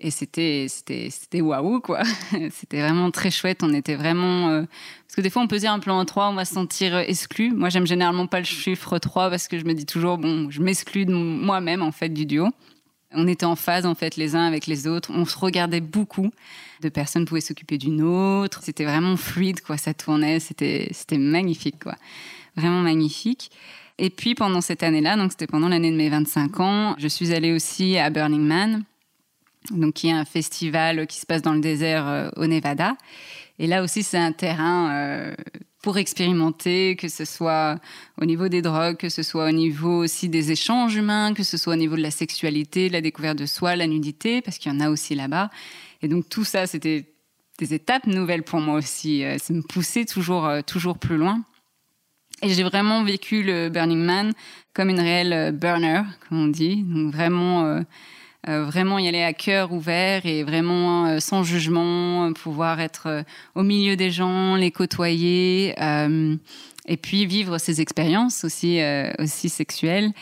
Et 0.00 0.10
c'était, 0.12 0.66
c'était, 0.68 1.08
c'était 1.10 1.40
waouh, 1.40 1.80
quoi. 1.80 2.02
c'était 2.52 2.80
vraiment 2.80 3.10
très 3.10 3.32
chouette. 3.32 3.62
On 3.62 3.74
était 3.74 3.96
vraiment. 3.96 4.48
Euh, 4.48 4.62
parce 5.06 5.16
que 5.16 5.20
des 5.20 5.30
fois, 5.30 5.42
on 5.42 5.48
peut 5.48 5.58
dire 5.58 5.72
un 5.72 5.80
plan 5.80 5.98
en 5.98 6.04
3, 6.04 6.28
on 6.28 6.34
va 6.34 6.44
se 6.44 6.54
sentir 6.54 6.94
euh, 6.94 7.00
exclu. 7.00 7.50
Moi, 7.50 7.68
j'aime 7.68 7.86
généralement 7.86 8.28
pas 8.28 8.38
le 8.38 8.44
chiffre 8.44 8.98
3 8.98 9.28
parce 9.28 9.48
que 9.48 9.58
je 9.58 9.64
me 9.64 9.74
dis 9.74 9.86
toujours, 9.86 10.18
bon, 10.18 10.50
je 10.50 10.62
m'exclus 10.62 11.04
de 11.04 11.12
moi-même, 11.12 11.82
en 11.82 11.90
fait, 11.90 12.10
du 12.10 12.26
duo. 12.26 12.48
On 13.12 13.26
était 13.26 13.46
en 13.46 13.56
phase, 13.56 13.86
en 13.86 13.96
fait, 13.96 14.16
les 14.16 14.36
uns 14.36 14.46
avec 14.46 14.68
les 14.68 14.86
autres. 14.86 15.10
On 15.12 15.24
se 15.24 15.36
regardait 15.36 15.80
beaucoup. 15.80 16.30
De 16.80 16.88
personnes 16.90 17.24
pouvaient 17.24 17.40
s'occuper 17.40 17.76
d'une 17.76 18.02
autre. 18.02 18.60
C'était 18.62 18.84
vraiment 18.84 19.16
fluide, 19.16 19.62
quoi. 19.62 19.78
Ça 19.78 19.94
tournait. 19.94 20.38
C'était, 20.38 20.90
c'était 20.92 21.18
magnifique, 21.18 21.82
quoi. 21.82 21.96
Vraiment 22.54 22.82
magnifique. 22.82 23.50
Et 23.98 24.10
puis, 24.10 24.36
pendant 24.36 24.60
cette 24.60 24.84
année-là, 24.84 25.16
donc 25.16 25.32
c'était 25.32 25.48
pendant 25.48 25.68
l'année 25.68 25.90
de 25.90 25.96
mes 25.96 26.08
25 26.08 26.60
ans, 26.60 26.94
je 26.98 27.08
suis 27.08 27.34
allée 27.34 27.52
aussi 27.52 27.98
à 27.98 28.10
Burning 28.10 28.42
Man 28.42 28.84
donc 29.70 29.94
qui 29.94 30.08
est 30.08 30.12
un 30.12 30.24
festival 30.24 31.06
qui 31.06 31.18
se 31.18 31.26
passe 31.26 31.42
dans 31.42 31.52
le 31.52 31.60
désert 31.60 32.06
euh, 32.06 32.30
au 32.36 32.46
Nevada. 32.46 32.96
Et 33.58 33.66
là 33.66 33.82
aussi, 33.82 34.02
c'est 34.02 34.18
un 34.18 34.32
terrain 34.32 34.90
euh, 34.92 35.34
pour 35.82 35.98
expérimenter, 35.98 36.96
que 36.96 37.08
ce 37.08 37.24
soit 37.24 37.78
au 38.20 38.24
niveau 38.24 38.48
des 38.48 38.62
drogues, 38.62 38.96
que 38.96 39.08
ce 39.08 39.22
soit 39.22 39.48
au 39.48 39.52
niveau 39.52 40.04
aussi 40.04 40.28
des 40.28 40.52
échanges 40.52 40.94
humains, 40.94 41.34
que 41.34 41.42
ce 41.42 41.56
soit 41.56 41.74
au 41.74 41.76
niveau 41.76 41.96
de 41.96 42.02
la 42.02 42.10
sexualité, 42.10 42.88
de 42.88 42.92
la 42.92 43.00
découverte 43.00 43.38
de 43.38 43.46
soi, 43.46 43.74
la 43.76 43.86
nudité, 43.86 44.42
parce 44.42 44.58
qu'il 44.58 44.72
y 44.72 44.74
en 44.74 44.80
a 44.80 44.90
aussi 44.90 45.14
là-bas. 45.14 45.50
Et 46.02 46.08
donc 46.08 46.28
tout 46.28 46.44
ça, 46.44 46.66
c'était 46.66 47.06
des 47.58 47.74
étapes 47.74 48.06
nouvelles 48.06 48.44
pour 48.44 48.60
moi 48.60 48.76
aussi. 48.76 49.24
Euh, 49.24 49.38
ça 49.38 49.52
me 49.52 49.62
poussait 49.62 50.04
toujours, 50.04 50.48
toujours 50.66 50.98
plus 50.98 51.16
loin. 51.16 51.42
Et 52.42 52.50
j'ai 52.50 52.62
vraiment 52.62 53.02
vécu 53.02 53.42
le 53.42 53.68
Burning 53.68 54.04
Man 54.04 54.32
comme 54.72 54.90
une 54.90 55.00
réelle 55.00 55.50
burner, 55.56 56.02
comme 56.28 56.44
on 56.44 56.46
dit. 56.46 56.84
Donc 56.84 57.12
vraiment 57.12 57.82
vraiment 58.46 58.98
y 58.98 59.08
aller 59.08 59.22
à 59.22 59.32
cœur 59.32 59.72
ouvert 59.72 60.24
et 60.24 60.42
vraiment 60.42 61.06
euh, 61.06 61.20
sans 61.20 61.42
jugement, 61.42 62.32
pouvoir 62.32 62.80
être 62.80 63.06
euh, 63.06 63.22
au 63.54 63.62
milieu 63.62 63.96
des 63.96 64.10
gens, 64.10 64.56
les 64.56 64.70
côtoyer 64.70 65.74
et 66.90 66.96
puis 66.96 67.26
vivre 67.26 67.58
ces 67.58 67.80
expériences 67.80 68.44
aussi, 68.44 68.80
aussi 69.18 69.50
sexuelles. 69.50 70.12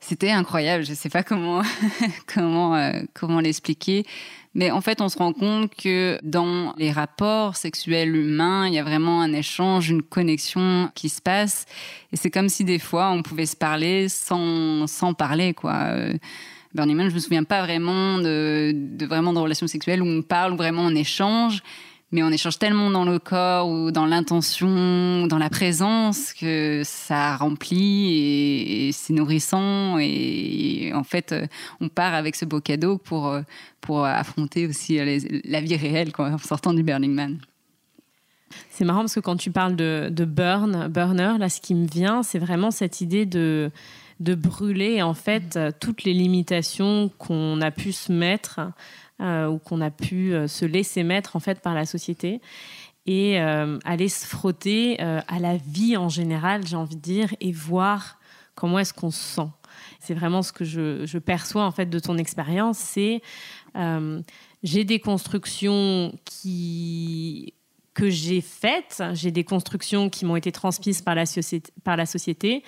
C'était 0.00 0.30
incroyable. 0.30 0.84
Je 0.84 0.90
ne 0.90 0.96
sais 0.96 1.10
pas 1.10 1.22
comment, 1.22 1.60
comment, 2.34 2.92
comment 3.12 3.40
l'expliquer. 3.40 4.06
Mais 4.54 4.70
en 4.70 4.80
fait, 4.80 5.00
on 5.02 5.08
se 5.08 5.18
rend 5.18 5.32
compte 5.32 5.74
que 5.74 6.18
dans 6.22 6.74
les 6.78 6.92
rapports 6.92 7.56
sexuels 7.56 8.16
humains, 8.16 8.68
il 8.68 8.74
y 8.74 8.78
a 8.78 8.84
vraiment 8.84 9.20
un 9.20 9.32
échange, 9.32 9.90
une 9.90 10.02
connexion 10.02 10.90
qui 10.94 11.10
se 11.10 11.20
passe. 11.20 11.66
Et 12.12 12.16
c'est 12.16 12.30
comme 12.30 12.48
si 12.48 12.64
des 12.64 12.78
fois, 12.78 13.10
on 13.10 13.22
pouvait 13.22 13.46
se 13.46 13.56
parler 13.56 14.08
sans, 14.08 14.86
sans 14.86 15.12
parler, 15.12 15.52
quoi 15.52 15.94
Burning 16.74 16.96
Man, 16.96 17.08
je 17.08 17.14
me 17.14 17.20
souviens 17.20 17.44
pas 17.44 17.62
vraiment 17.62 18.18
de, 18.18 18.74
vraiment 19.06 19.32
de 19.32 19.38
relations 19.38 19.66
sexuelles 19.66 20.02
où 20.02 20.06
on 20.06 20.22
parle, 20.22 20.52
où 20.52 20.56
vraiment 20.56 20.82
on 20.82 20.94
échange 20.94 21.62
mais 22.14 22.22
on 22.22 22.30
échange 22.30 22.60
tellement 22.60 22.90
dans 22.90 23.04
le 23.04 23.18
corps 23.18 23.68
ou 23.68 23.90
dans 23.90 24.06
l'intention, 24.06 25.26
dans 25.26 25.38
la 25.38 25.50
présence 25.50 26.32
que 26.32 26.82
ça 26.84 27.36
remplit 27.36 28.86
et, 28.86 28.92
c'est 28.92 29.12
nourrissant 29.12 29.98
et, 29.98 30.92
en 30.94 31.02
fait 31.02 31.34
on 31.80 31.88
part 31.88 32.14
avec 32.14 32.36
ce 32.36 32.44
beau 32.44 32.60
cadeau 32.60 32.98
pour 32.98 33.36
pour 33.80 34.04
affronter 34.04 34.68
aussi 34.68 34.96
la 35.44 35.60
vie 35.60 35.74
réelle 35.74 36.12
en 36.16 36.38
sortant 36.38 36.72
du 36.72 36.84
Burning 36.84 37.12
Man. 37.12 37.38
C'est 38.70 38.84
marrant 38.84 39.00
parce 39.00 39.14
que 39.14 39.20
quand 39.20 39.36
tu 39.36 39.50
parles 39.50 39.74
de, 39.74 40.08
de 40.12 40.24
burn, 40.24 40.86
burner, 40.86 41.34
là 41.38 41.48
ce 41.48 41.60
qui 41.60 41.74
me 41.74 41.86
vient, 41.88 42.22
c'est 42.22 42.38
vraiment 42.38 42.70
cette 42.70 43.00
idée 43.00 43.26
de 43.26 43.72
de 44.20 44.34
brûler 44.34 45.02
en 45.02 45.14
fait 45.14 45.58
toutes 45.80 46.04
les 46.04 46.14
limitations 46.14 47.10
qu'on 47.18 47.60
a 47.60 47.70
pu 47.70 47.92
se 47.92 48.12
mettre 48.12 48.60
euh, 49.20 49.46
ou 49.46 49.60
qu'on 49.60 49.80
a 49.80 49.92
pu 49.92 50.34
euh, 50.34 50.48
se 50.48 50.64
laisser 50.64 51.04
mettre 51.04 51.36
en 51.36 51.40
fait 51.40 51.60
par 51.60 51.72
la 51.72 51.86
société 51.86 52.40
et 53.06 53.40
euh, 53.40 53.78
aller 53.84 54.08
se 54.08 54.26
frotter 54.26 54.98
à 54.98 55.38
la 55.38 55.56
vie 55.56 55.96
en 55.96 56.08
général, 56.08 56.66
j'ai 56.66 56.74
envie 56.74 56.96
de 56.96 57.00
dire, 57.00 57.32
et 57.40 57.52
voir 57.52 58.18
comment 58.56 58.78
est-ce 58.80 58.92
qu'on 58.92 59.12
se 59.12 59.22
sent. 59.22 59.48
C'est 60.00 60.14
vraiment 60.14 60.42
ce 60.42 60.52
que 60.52 60.64
je, 60.64 61.18
perçois 61.18 61.64
en 61.64 61.70
fait 61.70 61.86
de 61.86 61.98
ton 61.98 62.16
expérience, 62.16 62.78
c'est 62.78 63.20
j'ai 64.62 64.84
des 64.84 65.00
constructions 65.00 66.18
qui 66.24 67.54
que 67.92 68.10
j'ai 68.10 68.40
faites, 68.40 69.02
j'ai 69.12 69.30
des 69.30 69.44
constructions 69.44 70.10
qui 70.10 70.24
m'ont 70.24 70.36
été 70.36 70.50
transmises 70.50 71.00
par 71.00 71.14
la, 71.14 71.24
par 71.84 71.96
la 71.96 72.06
société. 72.06 72.64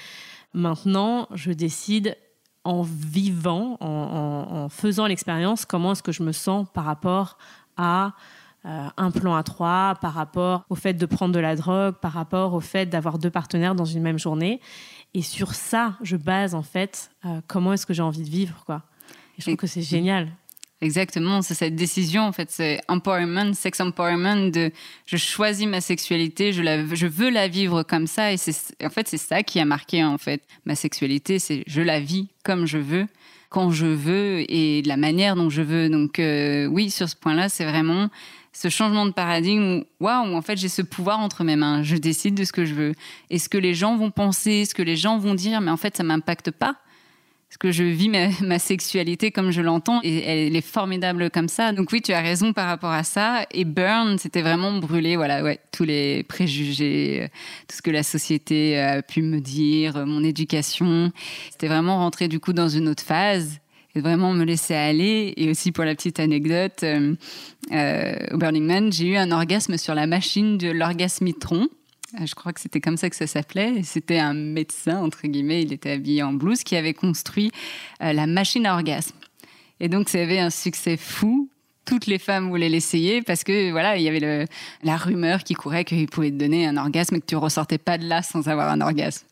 Maintenant, 0.55 1.29
je 1.35 1.53
décide 1.53 2.17
en 2.65 2.83
vivant, 2.83 3.77
en, 3.81 4.69
faisant 4.69 5.07
l'expérience, 5.07 5.65
comment 5.65 5.93
est-ce 5.93 6.03
que 6.03 6.13
je 6.13 6.23
me 6.23 6.33
sens 6.33 6.67
par 6.75 6.85
rapport 6.85 7.39
à 7.77 8.15
euh, 8.65 8.89
un 8.97 9.11
plan 9.13 9.37
à 9.37 9.45
trois, 9.45 9.97
par 10.01 10.15
rapport 10.15 10.65
au 10.69 10.75
fait 10.75 10.95
de 10.95 11.07
prendre 11.07 11.33
de 11.33 11.39
la 11.39 11.55
drogue, 11.55 11.95
par 11.95 12.13
rapport 12.13 12.55
au 12.55 12.61
fait 12.61 12.87
d'avoir 12.87 13.19
deux 13.19 13.31
partenaires 13.31 13.77
dans 13.77 13.85
une 13.85 14.03
même 14.03 14.19
journée. 14.19 14.61
Et 15.15 15.23
sur 15.23 15.55
ça, 15.55 15.95
je 16.03 16.17
base 16.17 16.55
en 16.55 16.63
fait 16.63 17.13
euh, 17.25 17.41
comment 17.47 17.73
est-ce 17.73 17.87
que 17.87 17.95
j'ai 17.95 18.03
envie 18.03 18.25
de 18.25 18.29
vivre. 18.29 18.65
Quoi. 18.65 18.83
Et 19.39 19.43
je 19.43 19.45
trouve 19.45 19.57
que 19.57 19.69
c'est 19.69 19.83
génial. 19.83 20.29
Exactement, 20.83 21.41
c'est 21.41 21.55
cette 21.55 21.75
décision 21.75 22.25
en 22.25 22.33
fait, 22.33 22.51
c'est 22.51 22.83
empowerment, 22.89 23.55
sex 23.55 23.81
empowerment 23.81 24.51
de 24.51 24.71
je 25.07 25.17
choisis 25.17 25.67
ma 25.67 25.81
sexualité, 25.81 26.53
je 26.53 26.63
la, 26.63 26.85
je 26.95 27.07
veux 27.07 27.31
la 27.31 27.49
vivre 27.49 27.83
comme 27.83 28.07
ça 28.07 28.31
et 28.31 28.37
c'est 28.37 28.55
en 28.85 28.91
fait 28.91 29.09
c'est 29.09 29.17
ça 29.17 29.43
qui 29.43 29.59
a 29.59 29.65
marqué 29.65 30.05
en 30.05 30.19
fait 30.19 30.43
ma 30.67 30.75
sexualité, 30.75 31.39
c'est 31.39 31.65
je 31.67 31.81
la 31.81 31.99
vis 31.99 32.29
comme 32.45 32.67
je 32.67 32.77
veux, 32.77 33.07
quand 33.49 33.71
je 33.71 33.87
veux 33.87 34.45
et 34.53 34.83
de 34.83 34.89
la 34.89 34.99
manière 34.99 35.35
dont 35.35 35.49
je 35.49 35.63
veux. 35.63 35.89
Donc 35.89 36.19
euh, 36.19 36.67
oui, 36.67 36.91
sur 36.91 37.09
ce 37.09 37.17
point-là, 37.17 37.49
c'est 37.49 37.65
vraiment 37.65 38.11
ce 38.53 38.69
changement 38.69 39.07
de 39.07 39.13
paradigme 39.13 39.79
où 39.79 40.05
waouh, 40.05 40.37
en 40.37 40.43
fait 40.43 40.59
j'ai 40.59 40.69
ce 40.69 40.83
pouvoir 40.83 41.21
entre 41.21 41.43
mes 41.43 41.57
mains, 41.57 41.85
je 41.85 41.97
décide 41.97 42.35
de 42.35 42.45
ce 42.45 42.53
que 42.53 42.67
je 42.67 42.75
veux 42.75 42.93
et 43.31 43.39
ce 43.39 43.49
que 43.49 43.57
les 43.57 43.73
gens 43.73 43.97
vont 43.97 44.11
penser, 44.11 44.67
ce 44.67 44.75
que 44.75 44.83
les 44.83 44.97
gens 44.97 45.17
vont 45.17 45.35
dire, 45.35 45.63
mais 45.63 45.71
en 45.71 45.79
fait 45.79 45.97
ça 45.97 46.03
m'impacte 46.03 46.51
pas 46.51 46.77
parce 47.49 47.59
que 47.59 47.71
je 47.71 47.85
vis 47.85 48.09
ma, 48.43 48.59
sexualité 48.59 49.31
comme 49.31 49.51
je 49.51 49.63
l'entends 49.63 50.01
et 50.03 50.25
elle 50.25 50.57
est 50.57 50.67
formidable 50.67 51.31
comme 51.31 51.49
ça. 51.49 51.73
Donc 51.73 51.93
oui, 51.93 52.03
tu 52.03 52.13
as 52.13 52.21
raison 52.21 52.53
par 52.53 52.67
rapport 52.67 52.91
à 52.91 53.05
ça. 53.05 53.47
Et 53.53 53.65
Burn, 53.65 54.19
c'était 54.19 54.43
vraiment 54.43 54.73
brûler, 54.79 55.17
voilà, 55.17 55.43
ouais, 55.43 55.61
tous 55.73 55.85
les 55.85 56.23
préjugés, 56.25 57.23
euh, 57.23 57.29
tout 57.69 57.77
ce 57.77 57.83
que 57.83 57.91
la 57.91 58.03
société 58.03 58.79
a 58.79 59.03
pu 59.03 59.23
me 59.23 59.41
dire, 59.41 59.97
euh, 59.97 60.07
mon 60.07 60.25
éducation. 60.25 61.13
C'était 61.51 61.69
vraiment 61.69 61.99
rentrer 61.99 62.29
du 62.29 62.41
coup 62.41 62.53
dans 62.53 62.69
une 62.69 62.89
autre 62.89 63.03
phase 63.03 63.61
et 63.95 64.01
vraiment 64.01 64.33
me 64.33 64.45
laisser 64.45 64.75
aller. 64.75 65.33
Et 65.37 65.49
aussi 65.49 65.73
pour 65.73 65.85
la 65.85 65.95
petite 65.95 66.19
anecdote, 66.21 66.83
euh, 66.83 67.15
au 68.33 68.39
Burning 68.39 68.65
Man, 68.65 68.93
j'ai 68.93 69.07
eu 69.09 69.17
un 69.17 69.31
orgasme 69.31 69.79
sur 69.79 69.95
la 69.95 70.07
machine 70.07 70.59
de 70.59 70.71
l'orgasmitron. 70.71 71.69
Euh, 72.21 72.27
je 72.27 72.35
crois 72.35 72.53
que 72.53 72.61
c'était 72.61 72.81
comme 72.81 72.97
ça 72.97 73.11
que 73.11 73.17
ça 73.17 73.27
s'appelait. 73.27 73.83
C'était 73.83 74.19
un 74.19 74.35
médecin, 74.35 74.99
entre 75.03 75.27
guillemets, 75.27 75.63
il 75.63 75.73
était 75.73 75.91
habillé 75.91 76.23
en 76.23 76.33
blouse, 76.33 76.63
qui 76.63 76.77
avait 76.77 76.95
construit 76.95 77.51
euh, 78.03 78.13
la 78.13 78.27
machine 78.27 78.67
à 78.67 78.75
orgasme. 78.75 79.17
Et 79.81 79.89
donc, 79.89 80.09
ça 80.09 80.21
avait 80.21 80.39
un 80.39 80.51
succès 80.51 80.97
fou 80.97 81.51
toutes 81.87 82.07
les 82.07 82.19
femmes 82.19 82.49
voulaient 82.49 82.69
l'essayer 82.69 83.23
parce 83.23 83.45
que 83.45 83.71
voilà, 83.71 83.97
il 83.97 84.03
y 84.03 84.09
avait 84.09 84.47
la 84.83 84.97
rumeur 84.97 85.45
qui 85.45 85.55
courait 85.55 85.85
qu'il 85.85 86.09
pouvait 86.09 86.31
te 86.31 86.37
donner 86.37 86.67
un 86.67 86.77
orgasme 86.77 87.15
et 87.15 87.21
que 87.21 87.27
tu 87.27 87.37
ressortais 87.37 87.79
pas 87.79 87.97
de 87.97 88.07
là 88.07 88.23
sans 88.23 88.49
avoir 88.49 88.69
un 88.71 88.81
orgasme. 88.81 89.27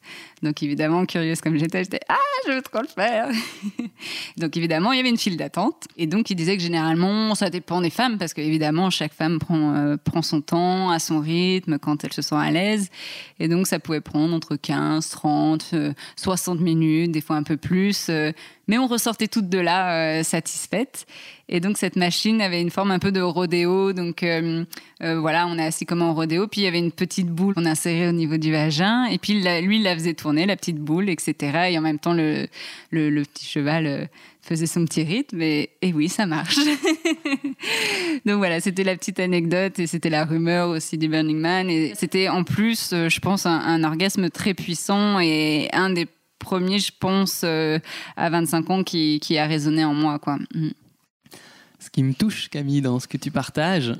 Donc 0.44 0.62
évidemment, 0.62 1.06
curieuse 1.06 1.40
comme 1.40 1.56
j'étais, 1.56 1.82
j'étais 1.84 2.00
ah, 2.08 2.14
je 2.46 2.52
veux 2.52 2.62
trop 2.62 2.82
le 2.82 2.88
faire. 2.88 3.28
donc 4.36 4.56
évidemment, 4.56 4.92
il 4.92 4.98
y 4.98 5.00
avait 5.00 5.08
une 5.08 5.18
file 5.18 5.36
d'attente 5.36 5.86
et 5.96 6.06
donc 6.06 6.30
il 6.30 6.36
disait 6.36 6.56
que 6.56 6.62
généralement 6.62 7.34
ça 7.34 7.50
dépend 7.50 7.80
des 7.80 7.90
femmes 7.90 8.18
parce 8.18 8.34
qu'évidemment 8.34 8.90
chaque 8.90 9.14
femme 9.14 9.38
prend 9.38 9.74
euh, 9.74 9.96
prend 9.96 10.22
son 10.22 10.42
temps 10.42 10.90
à 10.90 10.98
son 10.98 11.20
rythme 11.20 11.78
quand 11.78 12.04
elle 12.04 12.12
se 12.12 12.22
sent 12.22 12.36
à 12.36 12.50
l'aise 12.50 12.90
et 13.40 13.48
donc 13.48 13.66
ça 13.66 13.78
pouvait 13.78 14.02
prendre 14.02 14.34
entre 14.34 14.56
15, 14.56 15.08
30, 15.08 15.74
60 16.16 16.60
minutes, 16.60 17.10
des 17.10 17.20
fois 17.20 17.36
un 17.36 17.42
peu 17.42 17.56
plus. 17.56 18.08
Euh, 18.10 18.32
mais 18.66 18.78
on 18.78 18.86
ressortait 18.86 19.28
toutes 19.28 19.48
de 19.48 19.58
là 19.58 20.18
euh, 20.18 20.22
satisfaites. 20.22 21.06
Et 21.48 21.60
donc 21.60 21.76
cette 21.76 21.96
machine 21.96 22.40
avait 22.40 22.62
une 22.62 22.70
forme 22.70 22.90
un 22.90 22.98
peu 22.98 23.12
de 23.12 23.20
rodéo. 23.20 23.92
Donc 23.92 24.22
euh, 24.22 24.64
euh, 25.02 25.20
voilà, 25.20 25.46
on 25.46 25.58
est 25.58 25.64
assis 25.64 25.84
comme 25.84 26.02
en 26.02 26.14
rodéo. 26.14 26.46
Puis 26.46 26.62
il 26.62 26.64
y 26.64 26.66
avait 26.66 26.78
une 26.78 26.92
petite 26.92 27.28
boule 27.28 27.54
qu'on 27.54 27.66
insérait 27.66 28.08
au 28.08 28.12
niveau 28.12 28.38
du 28.38 28.50
vagin. 28.52 29.04
Et 29.06 29.18
puis 29.18 29.42
lui, 29.62 29.76
il 29.76 29.82
la 29.82 29.94
faisait 29.94 30.14
tourner, 30.14 30.33
la 30.34 30.56
petite 30.56 30.78
boule, 30.78 31.08
etc. 31.08 31.68
Et 31.70 31.78
en 31.78 31.80
même 31.80 31.98
temps, 31.98 32.12
le, 32.12 32.46
le, 32.90 33.22
petit 33.22 33.46
cheval 33.46 34.08
faisait 34.42 34.66
son 34.66 34.84
petit 34.84 35.02
rythme. 35.02 35.40
Et, 35.40 35.70
et 35.80 35.92
oui, 35.92 36.08
ça 36.08 36.26
marche. 36.26 36.56
donc 38.26 38.36
voilà, 38.36 38.60
c'était 38.60 38.84
la 38.84 38.96
petite 38.96 39.20
anecdote 39.20 39.78
et 39.78 39.86
c'était 39.86 40.10
la 40.10 40.24
rumeur 40.24 40.68
aussi 40.68 40.98
du 40.98 41.08
Burning 41.08 41.38
Man. 41.38 41.70
Et 41.70 41.92
c'était 41.94 42.28
en 42.28 42.44
plus, 42.44 42.90
je 42.90 43.20
pense, 43.20 43.46
un, 43.46 43.58
un 43.58 43.84
orgasme 43.84 44.30
très 44.30 44.54
puissant 44.54 45.18
et 45.20 45.68
un 45.72 45.90
des 45.90 46.06
premier, 46.44 46.78
je 46.78 46.92
pense, 46.96 47.40
euh, 47.42 47.78
à 48.16 48.30
25 48.30 48.70
ans 48.70 48.84
qui, 48.84 49.38
a 49.38 49.46
résonné 49.46 49.84
en 49.84 49.94
moi. 49.94 50.18
Quoi. 50.18 50.36
Mm. 50.54 50.70
Ce 51.80 51.90
qui 51.90 52.02
me 52.02 52.14
touche, 52.14 52.48
Camille, 52.50 52.82
dans 52.82 53.00
ce 53.00 53.08
que 53.08 53.16
tu 53.16 53.30
partages, 53.30 53.94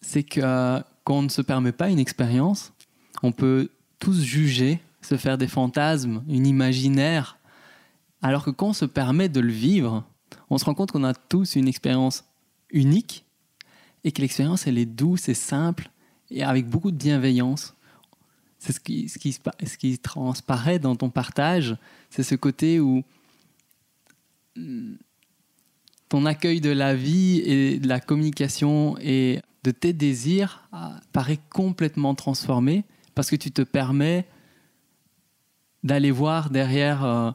c'est 0.00 0.22
que 0.22 0.40
euh, 0.42 0.80
quand 1.04 1.18
on 1.18 1.22
ne 1.22 1.28
se 1.28 1.42
permet 1.42 1.72
pas 1.72 1.90
une 1.90 1.98
expérience, 1.98 2.72
on 3.22 3.32
peut 3.32 3.68
tous 3.98 4.22
juger, 4.22 4.78
se 5.08 5.16
faire 5.16 5.38
des 5.38 5.48
fantasmes, 5.48 6.22
une 6.28 6.46
imaginaire, 6.46 7.38
alors 8.20 8.44
que 8.44 8.50
quand 8.50 8.68
on 8.68 8.72
se 8.72 8.84
permet 8.84 9.28
de 9.28 9.40
le 9.40 9.52
vivre, 9.52 10.04
on 10.50 10.58
se 10.58 10.64
rend 10.64 10.74
compte 10.74 10.92
qu'on 10.92 11.04
a 11.04 11.14
tous 11.14 11.56
une 11.56 11.66
expérience 11.66 12.24
unique 12.70 13.24
et 14.04 14.12
que 14.12 14.20
l'expérience, 14.20 14.66
elle 14.66 14.76
est 14.76 14.86
douce 14.86 15.28
et 15.28 15.34
simple 15.34 15.90
et 16.30 16.42
avec 16.42 16.68
beaucoup 16.68 16.90
de 16.90 16.96
bienveillance. 16.96 17.74
C'est 18.58 18.72
ce 18.72 18.80
qui, 18.80 19.08
ce, 19.08 19.18
qui, 19.18 19.32
ce 19.32 19.78
qui 19.78 19.98
transparaît 19.98 20.78
dans 20.78 20.94
ton 20.94 21.08
partage, 21.08 21.76
c'est 22.10 22.22
ce 22.22 22.34
côté 22.34 22.78
où 22.80 23.02
hmm, 24.56 24.94
ton 26.08 26.26
accueil 26.26 26.60
de 26.60 26.70
la 26.70 26.94
vie 26.94 27.40
et 27.44 27.78
de 27.78 27.88
la 27.88 28.00
communication 28.00 28.96
et 29.00 29.40
de 29.64 29.70
tes 29.70 29.94
désirs 29.94 30.68
ah, 30.72 31.00
paraît 31.12 31.40
complètement 31.50 32.14
transformé 32.14 32.84
parce 33.14 33.30
que 33.30 33.36
tu 33.36 33.50
te 33.50 33.62
permets 33.62 34.26
d'aller 35.84 36.10
voir 36.10 36.50
derrière 36.50 37.04
euh, 37.04 37.30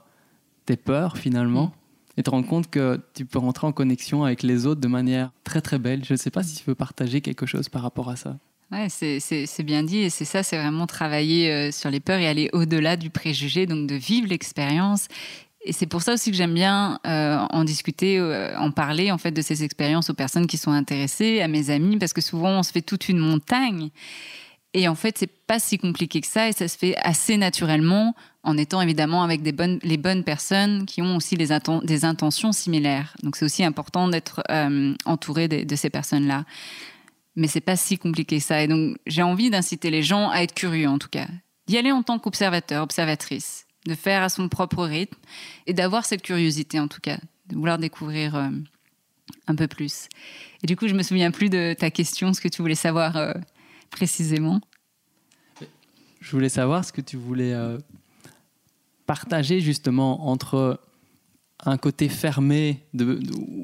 tes 0.66 0.78
peurs 0.78 1.18
finalement 1.18 1.68
mm. 1.68 2.20
et 2.20 2.24
te 2.24 2.30
rendre 2.30 2.48
compte 2.48 2.70
que 2.70 3.00
tu 3.14 3.26
peux 3.26 3.40
rentrer 3.40 3.68
en 3.68 3.72
connexion 3.72 4.24
avec 4.24 4.44
les 4.44 4.66
autres 4.66 4.82
de 4.82 4.88
manière 4.88 5.32
très 5.44 5.62
très 5.62 5.80
belle. 5.80 6.04
Je 6.06 6.14
ne 6.14 6.18
sais 6.18 6.32
pas 6.32 6.44
si 6.44 6.56
tu 6.56 6.64
veux 6.66 6.76
partager 6.76 7.22
quelque 7.22 7.46
chose 7.46 7.70
par 7.70 7.82
rapport 7.82 8.10
à 8.10 8.16
ça. 8.16 8.38
Ouais, 8.72 8.88
c'est 8.90 9.64
bien 9.64 9.84
dit 9.84 10.00
et 10.00 10.10
c'est 10.10 10.26
ça, 10.26 10.42
c'est 10.42 10.58
vraiment 10.58 10.88
travailler 10.88 11.52
euh, 11.52 11.72
sur 11.72 11.92
les 11.92 12.00
peurs 12.00 12.18
et 12.18 12.28
aller 12.28 12.50
au-delà 12.54 12.98
du 12.98 13.12
préjugé, 13.12 13.68
donc 13.68 13.88
de 13.88 13.94
vivre 13.94 14.28
l'expérience. 14.28 15.08
Et 15.66 15.74
c'est 15.74 15.86
pour 15.86 16.02
ça 16.02 16.14
aussi 16.14 16.32
que 16.32 16.36
j'aime 16.36 16.54
bien 16.54 17.00
euh, 17.06 17.38
en 17.52 17.64
discuter, 17.64 18.18
euh, 18.18 18.58
en 18.58 18.72
parler 18.72 19.12
en 19.12 19.18
fait 19.18 19.32
de 19.32 19.42
ces 19.42 19.64
expériences 19.64 20.10
aux 20.10 20.14
personnes 20.14 20.48
qui 20.48 20.58
sont 20.58 20.72
intéressées, 20.72 21.42
à 21.42 21.48
mes 21.48 21.70
amis, 21.70 21.98
parce 21.98 22.14
que 22.14 22.22
souvent 22.22 22.60
on 22.60 22.64
se 22.64 22.72
fait 22.72 22.82
toute 22.82 23.10
une 23.10 23.20
montagne. 23.20 23.90
Et 24.74 24.88
en 24.88 24.96
fait, 24.96 25.18
c'est 25.18 25.28
pas 25.28 25.60
si 25.60 25.78
compliqué 25.78 26.20
que 26.20 26.28
ça 26.28 26.50
et 26.50 26.52
ça 26.52 26.68
se 26.68 26.78
fait 26.78 26.96
assez 26.98 27.38
naturellement 27.38 28.16
en 28.44 28.58
étant 28.58 28.82
évidemment 28.82 29.24
avec 29.24 29.42
les 29.44 29.98
bonnes 29.98 30.24
personnes 30.24 30.86
qui 30.86 31.02
ont 31.02 31.16
aussi 31.16 31.38
des 31.38 32.06
intentions 32.06 32.52
similaires. 32.52 33.16
Donc 33.22 33.36
c'est 33.36 33.46
aussi 33.46 33.64
important 33.64 34.08
d'être 34.08 34.42
entouré 35.06 35.48
de, 35.48 35.64
de, 35.64 35.76
ces 35.76 35.90
personnes-là 35.90 36.44
mais 37.36 37.48
c'est 37.48 37.62
pas 37.62 37.76
si 37.76 37.98
compliqué 37.98 38.38
que 38.38 38.44
ça. 38.44 38.62
Et 38.62 38.68
donc, 38.68 38.98
j'ai 39.06 39.24
envie 39.24 39.50
d'inciter 39.50 39.90
les 39.90 40.04
gens 40.04 40.30
à 40.30 40.44
être 40.44 40.54
curieux, 40.54 40.88
en 40.88 41.00
tout 41.00 41.10
cas. 41.10 41.28
D'y 41.68 41.78
aller 41.78 41.92
en 41.92 42.04
tant 42.04 42.20
qu'observateur, 42.20 42.84
observatrice, 42.84 43.66
de 43.86 43.96
faire 43.96 44.22
à 44.22 44.30
son 44.30 44.50
propre 44.50 44.86
rythme 44.86 45.18
et 45.66 45.74
d'avoir 45.74 46.06
cette 46.06 46.22
curiosité, 46.22 46.80
en 46.80 46.88
tout 46.88 47.02
cas, 47.02 47.18
de 47.48 47.56
vouloir 47.56 47.78
découvrir 47.78 48.36
euh, 48.36 48.50
un 49.48 49.56
peu 49.56 49.68
plus. 49.68 50.08
Et 50.64 50.68
du 50.68 50.76
coup, 50.76 50.88
je 50.88 50.94
me 50.94 51.04
souviens 51.04 51.32
plus 51.32 51.50
de 51.50 51.76
ta 51.78 51.90
question, 51.90 52.34
ce 52.34 52.42
que 52.42 52.48
tu 52.48 52.62
voulais 52.62 52.76
savoir 52.76 53.18
euh, 53.18 53.34
précisément. 53.94 54.60
Je 56.20 56.32
voulais 56.32 56.50
savoir 56.50 56.84
ce 56.84 56.92
que 56.92 57.02
tu 57.02 57.16
voulais 57.16 57.54
euh, 57.54 57.78
partager 59.06 59.60
justement 59.60 60.28
entre 60.28 60.80
un 61.66 61.78
côté 61.78 62.10
fermé 62.10 62.82
de, 62.94 63.20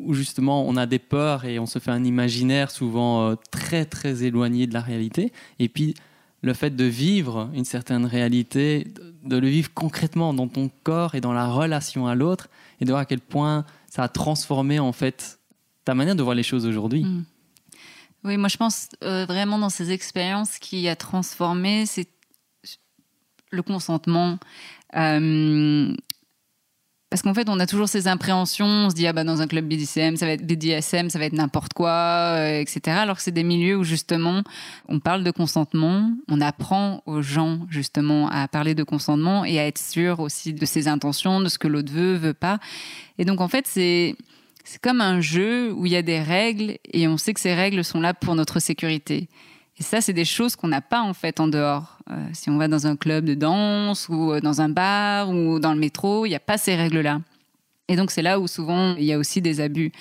où 0.06 0.14
justement 0.14 0.68
on 0.68 0.78
a 0.78 0.86
des 0.86 1.00
peurs 1.00 1.46
et 1.46 1.60
on 1.60 1.66
se 1.66 1.80
fait 1.80 1.92
un 1.92 2.04
imaginaire 2.04 2.72
souvent 2.72 3.30
euh, 3.30 3.36
très 3.52 3.86
très 3.86 4.24
éloigné 4.24 4.68
de 4.68 4.74
la 4.74 4.82
réalité. 4.82 5.34
Et 5.58 5.68
puis 5.68 5.96
le 6.42 6.54
fait 6.54 6.76
de 6.76 6.86
vivre 6.86 7.50
une 7.54 7.66
certaine 7.66 8.06
réalité, 8.06 8.88
de 9.24 9.38
le 9.38 9.48
vivre 9.48 9.72
concrètement 9.74 10.34
dans 10.34 10.48
ton 10.48 10.70
corps 10.84 11.16
et 11.16 11.22
dans 11.22 11.34
la 11.34 11.48
relation 11.48 12.08
à 12.08 12.16
l'autre, 12.16 12.50
et 12.80 12.86
de 12.86 12.92
voir 12.92 13.02
à 13.02 13.06
quel 13.06 13.20
point 13.20 13.66
ça 13.88 14.04
a 14.04 14.08
transformé 14.08 14.80
en 14.80 14.94
fait 14.94 15.40
ta 15.84 15.96
manière 15.96 16.16
de 16.16 16.24
voir 16.24 16.36
les 16.36 16.44
choses 16.44 16.66
aujourd'hui. 16.66 17.04
Mm. 17.04 17.26
Oui, 18.24 18.38
moi 18.38 18.50
je 18.50 18.58
pense 18.58 18.90
euh, 19.04 19.26
vraiment 19.26 19.58
dans 19.58 19.70
ces 19.70 19.92
expériences 19.92 20.60
qui 20.60 20.88
a 20.90 20.96
transformé, 20.96 21.86
c'est 21.86 22.08
le 23.52 23.62
consentement. 23.64 24.38
Euh, 24.96 25.94
parce 27.10 27.24
qu'en 27.24 27.34
fait, 27.34 27.50
on 27.50 27.60
a 27.60 27.66
toujours 27.66 27.90
ces 27.90 28.08
impréhensions. 28.08 28.68
On 28.68 28.90
se 28.92 28.96
dit, 28.96 29.08
ah 29.08 29.14
bah, 29.14 29.24
dans 29.24 29.42
un 29.42 29.48
club 29.48 29.66
BDSM, 29.66 30.16
ça 30.16 30.28
va 30.28 30.34
être 30.34 30.46
BDSM, 30.46 31.10
ça 31.10 31.18
va 31.18 31.26
être 31.26 31.34
n'importe 31.34 31.74
quoi, 31.74 31.90
euh, 31.90 32.60
etc. 32.60 32.98
Alors 32.98 33.18
que 33.18 33.24
c'est 33.24 33.32
des 33.32 33.44
milieux 33.44 33.78
où, 33.78 33.84
justement, 33.84 34.44
on 34.88 35.00
parle 35.00 35.24
de 35.24 35.32
consentement. 35.32 36.12
On 36.28 36.40
apprend 36.40 37.02
aux 37.08 37.24
gens, 37.24 37.62
justement, 37.70 38.30
à 38.30 38.48
parler 38.48 38.76
de 38.76 38.84
consentement 38.84 39.44
et 39.44 39.60
à 39.60 39.66
être 39.66 39.80
sûr 39.80 40.20
aussi 40.20 40.54
de 40.54 40.66
ses 40.68 40.88
intentions, 40.88 41.42
de 41.42 41.50
ce 41.50 41.58
que 41.58 41.68
l'autre 41.68 41.92
veut, 41.92 42.16
veut 42.16 42.36
pas. 42.36 42.60
Et 43.18 43.26
donc, 43.26 43.42
en 43.42 43.48
fait, 43.48 43.66
c'est, 43.66 44.16
c'est 44.64 44.82
comme 44.82 45.02
un 45.02 45.22
jeu 45.22 45.72
où 45.74 45.86
il 45.86 45.92
y 45.92 45.96
a 45.96 46.02
des 46.02 46.20
règles 46.20 46.78
et 46.92 47.08
on 47.08 47.18
sait 47.18 47.34
que 47.34 47.40
ces 47.40 47.54
règles 47.54 47.84
sont 47.84 48.02
là 48.02 48.14
pour 48.14 48.36
notre 48.36 48.60
sécurité. 48.60 49.28
Et 49.80 49.84
ça, 49.84 50.02
c'est 50.02 50.14
des 50.14 50.26
choses 50.26 50.56
qu'on 50.56 50.68
n'a 50.68 50.82
pas 50.82 51.02
en 51.02 51.14
fait 51.14 51.40
en 51.40 51.48
dehors. 51.48 51.98
Euh, 52.12 52.28
si 52.34 52.50
on 52.50 52.58
va 52.58 52.68
dans 52.68 52.86
un 52.86 52.98
club 52.98 53.24
de 53.24 53.34
danse 53.34 54.10
ou 54.10 54.34
euh, 54.34 54.42
dans 54.42 54.62
un 54.62 54.70
bar 54.70 55.30
ou 55.30 55.60
dans 55.60 55.74
le 55.74 55.80
métro, 55.80 56.26
il 56.26 56.30
n'y 56.30 56.36
a 56.36 56.40
pas 56.42 56.58
ces 56.58 56.76
règles-là. 56.76 57.22
Et 57.88 57.96
donc 57.96 58.12
c'est 58.12 58.22
là 58.22 58.40
où 58.40 58.48
souvent 58.48 58.96
il 58.96 59.06
y 59.06 59.14
a 59.14 59.18
aussi 59.18 59.42
des 59.42 59.62
abus. 59.62 59.92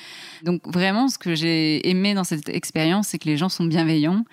Donc 0.43 0.67
vraiment, 0.67 1.09
ce 1.09 1.17
que 1.17 1.35
j'ai 1.35 1.89
aimé 1.89 2.13
dans 2.15 2.25
cette 2.25 2.49
expérience, 2.49 3.09
c'est 3.09 3.19
que 3.19 3.29
les 3.29 3.37
gens 3.37 3.49
sont 3.49 3.65
bienveillants 3.65 4.25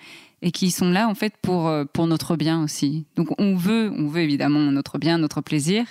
et 0.42 0.50
qui 0.50 0.70
sont 0.70 0.90
là 0.90 1.08
en 1.08 1.14
fait 1.14 1.34
pour 1.40 1.68
euh, 1.68 1.84
pour 1.84 2.06
notre 2.06 2.36
bien 2.36 2.62
aussi. 2.62 3.06
Donc 3.14 3.28
on 3.38 3.54
veut, 3.54 3.92
on 3.96 4.08
veut 4.08 4.22
évidemment 4.22 4.58
notre 4.58 4.98
bien, 4.98 5.16
notre 5.16 5.40
plaisir, 5.40 5.86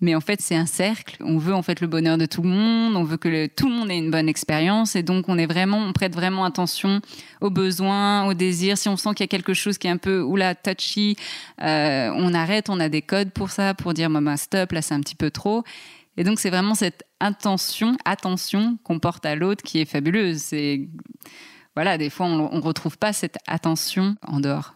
mais 0.00 0.14
en 0.14 0.20
fait, 0.20 0.40
c'est 0.40 0.56
un 0.56 0.66
cercle. 0.66 1.16
On 1.20 1.38
veut 1.38 1.54
en 1.54 1.62
fait 1.62 1.80
le 1.80 1.86
bonheur 1.86 2.18
de 2.18 2.26
tout 2.26 2.42
le 2.42 2.48
monde. 2.48 2.96
On 2.96 3.04
veut 3.04 3.16
que 3.16 3.46
tout 3.46 3.68
le 3.68 3.74
monde 3.74 3.90
ait 3.90 3.96
une 3.96 4.10
bonne 4.10 4.28
expérience. 4.28 4.96
Et 4.96 5.02
donc, 5.02 5.28
on 5.28 5.38
est 5.38 5.46
vraiment, 5.46 5.78
on 5.78 5.92
prête 5.92 6.14
vraiment 6.14 6.44
attention 6.44 7.00
aux 7.40 7.50
besoins, 7.50 8.26
aux 8.26 8.34
désirs. 8.34 8.76
Si 8.76 8.88
on 8.88 8.96
sent 8.96 9.10
qu'il 9.10 9.24
y 9.24 9.24
a 9.24 9.28
quelque 9.28 9.54
chose 9.54 9.78
qui 9.78 9.86
est 9.86 9.90
un 9.90 9.96
peu 9.96 10.20
oula 10.20 10.54
touchy, 10.54 11.16
euh, 11.62 12.10
on 12.16 12.34
arrête. 12.34 12.68
On 12.68 12.80
a 12.80 12.88
des 12.88 13.02
codes 13.02 13.30
pour 13.30 13.50
ça, 13.50 13.72
pour 13.74 13.94
dire 13.94 14.10
bah, 14.10 14.36
stop, 14.36 14.72
là 14.72 14.82
c'est 14.82 14.94
un 14.94 15.00
petit 15.00 15.16
peu 15.16 15.30
trop. 15.30 15.62
Et 16.16 16.24
donc, 16.24 16.38
c'est 16.38 16.50
vraiment 16.50 16.74
cette 16.74 17.04
intention, 17.20 17.96
attention 18.04 18.78
qu'on 18.84 18.98
porte 18.98 19.24
à 19.24 19.36
l'autre 19.36 19.62
qui 19.62 19.80
est 19.80 19.84
fabuleuse. 19.84 20.38
C'est 20.38 20.88
voilà, 21.76 21.98
des 21.98 22.10
fois, 22.10 22.26
on 22.26 22.56
ne 22.56 22.62
retrouve 22.62 22.98
pas 22.98 23.12
cette 23.12 23.38
attention 23.46 24.16
en 24.26 24.40
dehors. 24.40 24.74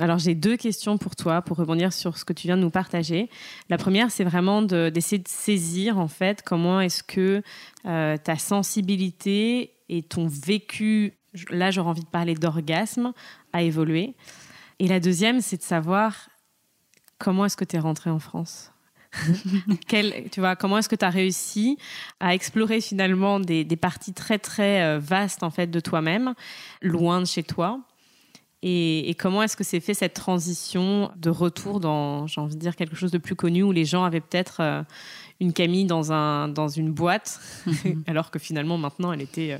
Alors 0.00 0.18
j'ai 0.18 0.34
deux 0.34 0.56
questions 0.56 0.96
pour 0.96 1.16
toi 1.16 1.42
pour 1.42 1.56
rebondir 1.56 1.92
sur 1.92 2.18
ce 2.18 2.24
que 2.24 2.32
tu 2.32 2.46
viens 2.46 2.56
de 2.56 2.62
nous 2.62 2.70
partager. 2.70 3.28
La 3.68 3.78
première, 3.78 4.10
c'est 4.10 4.24
vraiment 4.24 4.62
d'essayer 4.62 5.18
de, 5.18 5.28
saisir 5.28 5.98
en 5.98 6.08
fait 6.08 6.42
comment 6.42 6.80
est-ce 6.80 7.02
que 7.02 7.42
euh, 7.86 8.16
ta 8.16 8.36
sensibilité 8.36 9.74
et 9.88 10.02
ton 10.02 10.28
vécu, 10.28 11.14
là 11.50 11.70
j'aurais 11.70 11.90
envie 11.90 12.04
de 12.04 12.08
parler 12.08 12.34
d'orgasme, 12.34 13.12
a 13.52 13.62
évolué. 13.62 14.14
Et 14.78 14.86
la 14.86 15.00
deuxième, 15.00 15.40
c'est 15.40 15.56
de 15.56 15.62
savoir 15.62 16.28
comment 17.18 17.46
est-ce 17.46 17.56
que 17.56 17.64
tu 17.64 17.76
es 17.76 17.80
rentré 17.80 18.10
en 18.10 18.20
France? 18.20 18.72
Quel, 19.88 20.28
tu 20.30 20.40
vois, 20.40 20.54
comment 20.54 20.78
est-ce 20.78 20.88
que 20.88 20.94
tu 20.94 21.04
as 21.04 21.10
réussi 21.10 21.78
à 22.20 22.34
explorer 22.34 22.80
finalement 22.80 23.40
des, 23.40 23.64
des 23.64 23.76
parties 23.76 24.12
très 24.12 24.38
très 24.38 24.82
euh, 24.84 24.98
vastes 25.00 25.42
en 25.42 25.50
fait 25.50 25.66
de 25.68 25.80
toi-même, 25.80 26.34
loin 26.82 27.20
de 27.20 27.26
chez 27.26 27.42
toi, 27.42 27.80
et, 28.62 29.14
comment 29.18 29.42
est-ce 29.42 29.56
que 29.56 29.62
s'est 29.62 29.80
fait 29.80 29.94
cette 29.94 30.14
transition 30.14 31.12
de 31.16 31.30
retour 31.30 31.78
dans, 31.78 32.26
j'ai 32.26 32.40
envie 32.40 32.56
de 32.56 32.60
dire, 32.60 32.74
quelque 32.74 32.96
chose 32.96 33.12
de 33.12 33.18
plus 33.18 33.36
connu 33.36 33.62
où 33.62 33.70
les 33.70 33.84
gens 33.84 34.04
avaient 34.04 34.20
peut-être 34.20 34.60
euh, 34.60 34.82
une 35.38 35.52
Camille 35.52 35.84
dans, 35.84 36.12
un, 36.12 36.48
dans 36.48 36.68
une 36.68 36.90
boîte, 36.90 37.40
mhm. 37.66 38.02
alors 38.08 38.30
que 38.30 38.38
finalement 38.38 38.76
maintenant 38.76 39.12
elle 39.12 39.22
était 39.22 39.52
euh, 39.52 39.58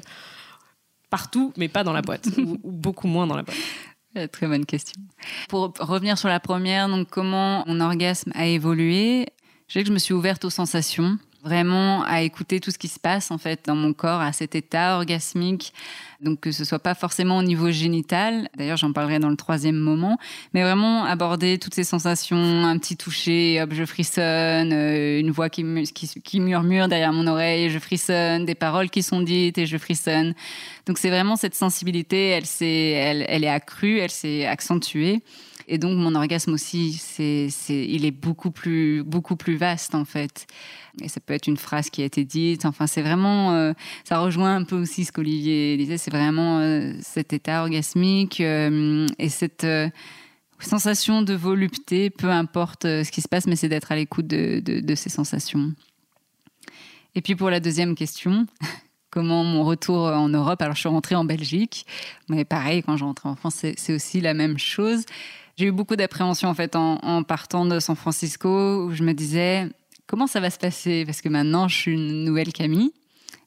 partout, 1.10 1.52
mais 1.56 1.68
pas 1.68 1.84
dans 1.84 1.92
la 1.92 2.02
boîte, 2.02 2.28
ou, 2.38 2.58
beaucoup 2.64 3.06
moins 3.06 3.26
dans 3.26 3.36
la 3.36 3.44
boîte? 3.44 4.32
Très 4.32 4.48
bonne 4.48 4.66
question. 4.66 5.00
Pour 5.48 5.72
revenir 5.78 6.18
sur 6.18 6.28
la 6.28 6.40
première, 6.40 6.88
donc 6.88 7.08
comment 7.08 7.62
mon 7.68 7.80
orgasme 7.80 8.32
a 8.34 8.46
évolué, 8.46 9.28
je 9.68 9.74
sais 9.74 9.82
que 9.82 9.88
je 9.88 9.92
me 9.92 9.98
suis 9.98 10.14
ouverte 10.14 10.44
aux 10.44 10.50
sensations 10.50 11.18
vraiment 11.48 12.04
à 12.04 12.20
écouter 12.20 12.60
tout 12.60 12.70
ce 12.70 12.78
qui 12.78 12.88
se 12.88 13.00
passe 13.00 13.30
en 13.30 13.38
fait 13.38 13.60
dans 13.66 13.74
mon 13.74 13.92
corps, 13.92 14.20
à 14.20 14.32
cet 14.32 14.54
état 14.54 14.96
orgasmique. 14.96 15.72
Donc 16.20 16.40
que 16.40 16.52
ce 16.52 16.64
soit 16.64 16.80
pas 16.80 16.94
forcément 16.94 17.38
au 17.38 17.42
niveau 17.42 17.70
génital, 17.70 18.48
d'ailleurs 18.56 18.76
j'en 18.76 18.92
parlerai 18.92 19.20
dans 19.20 19.30
le 19.30 19.36
troisième 19.36 19.76
moment, 19.76 20.18
mais 20.52 20.62
vraiment 20.62 21.04
aborder 21.04 21.58
toutes 21.58 21.74
ces 21.74 21.84
sensations, 21.84 22.36
un 22.36 22.76
petit 22.78 22.96
toucher, 22.96 23.62
hop 23.62 23.70
je 23.72 23.84
frissonne, 23.84 24.72
euh, 24.72 25.20
une 25.20 25.30
voix 25.30 25.48
qui, 25.48 25.64
murmure 26.40 26.88
derrière 26.88 27.12
mon 27.12 27.26
oreille, 27.28 27.70
je 27.70 27.78
frissonne, 27.78 28.44
des 28.44 28.56
paroles 28.56 28.90
qui 28.90 29.02
sont 29.02 29.20
dites 29.20 29.58
et 29.58 29.66
je 29.66 29.78
frissonne. 29.78 30.34
Donc 30.86 30.98
c'est 30.98 31.10
vraiment 31.10 31.36
cette 31.36 31.54
sensibilité, 31.54 32.28
elle, 32.28 32.44
elle, 32.60 33.24
elle 33.28 33.44
est 33.44 33.48
accrue, 33.48 33.98
elle 33.98 34.10
s'est 34.10 34.44
accentuée. 34.44 35.22
Et 35.70 35.76
donc 35.76 35.98
mon 35.98 36.14
orgasme 36.14 36.54
aussi, 36.54 36.94
c'est, 36.94 37.50
il 37.68 38.06
est 38.06 38.10
beaucoup 38.10 38.50
plus, 38.50 39.02
beaucoup 39.04 39.36
plus 39.36 39.56
vaste 39.56 39.94
en 39.94 40.06
fait. 40.06 40.46
Et 41.02 41.08
ça 41.08 41.20
peut 41.20 41.34
être 41.34 41.46
une 41.46 41.58
phrase 41.58 41.90
qui 41.90 42.00
a 42.00 42.06
été 42.06 42.24
dite. 42.24 42.64
Enfin, 42.64 42.86
c'est 42.86 43.02
vraiment, 43.02 43.52
euh, 43.52 43.74
ça 44.02 44.18
rejoint 44.18 44.56
un 44.56 44.64
peu 44.64 44.76
aussi 44.76 45.04
ce 45.04 45.12
qu'Olivier 45.12 45.76
disait. 45.76 45.98
C'est 45.98 46.10
vraiment 46.10 46.60
euh, 46.60 46.94
cet 47.02 47.34
état 47.34 47.62
orgasmique 47.62 48.40
euh, 48.40 49.06
et 49.18 49.28
cette 49.28 49.66
sensation 50.58 51.20
de 51.20 51.34
volupté, 51.34 52.08
peu 52.08 52.30
importe 52.30 52.84
ce 52.84 53.10
qui 53.10 53.20
se 53.20 53.28
passe, 53.28 53.46
mais 53.46 53.54
c'est 53.54 53.68
d'être 53.68 53.92
à 53.92 53.96
l'écoute 53.96 54.26
de, 54.26 54.94
ces 54.94 55.10
sensations. 55.10 55.74
Et 57.14 57.20
puis 57.20 57.36
pour 57.36 57.50
la 57.50 57.60
deuxième 57.60 57.94
question, 57.94 58.46
comment 59.10 59.44
mon 59.44 59.64
retour 59.64 60.06
en 60.06 60.30
Europe? 60.30 60.62
Alors 60.62 60.74
je 60.74 60.80
suis 60.80 60.88
rentrée 60.88 61.14
en 61.14 61.26
Belgique, 61.26 61.84
mais 62.30 62.46
pareil, 62.46 62.82
quand 62.82 62.96
je 62.96 63.04
rentrais 63.04 63.28
en 63.28 63.36
France, 63.36 63.66
c'est 63.76 63.94
aussi 63.94 64.22
la 64.22 64.32
même 64.32 64.58
chose. 64.58 65.04
J'ai 65.58 65.66
eu 65.66 65.72
beaucoup 65.72 65.96
d'appréhension 65.96 66.48
en 66.48 66.54
fait 66.54 66.76
en, 66.76 67.24
partant 67.24 67.66
de 67.66 67.80
San 67.80 67.96
Francisco 67.96 68.84
où 68.84 68.92
je 68.92 69.02
me 69.02 69.12
disais 69.12 69.66
comment 70.06 70.28
ça 70.28 70.38
va 70.38 70.50
se 70.50 70.58
passer? 70.58 71.04
Parce 71.04 71.20
que 71.20 71.28
maintenant 71.28 71.66
je 71.66 71.74
suis 71.74 71.92
une 71.94 72.22
nouvelle 72.22 72.52
Camille, 72.52 72.92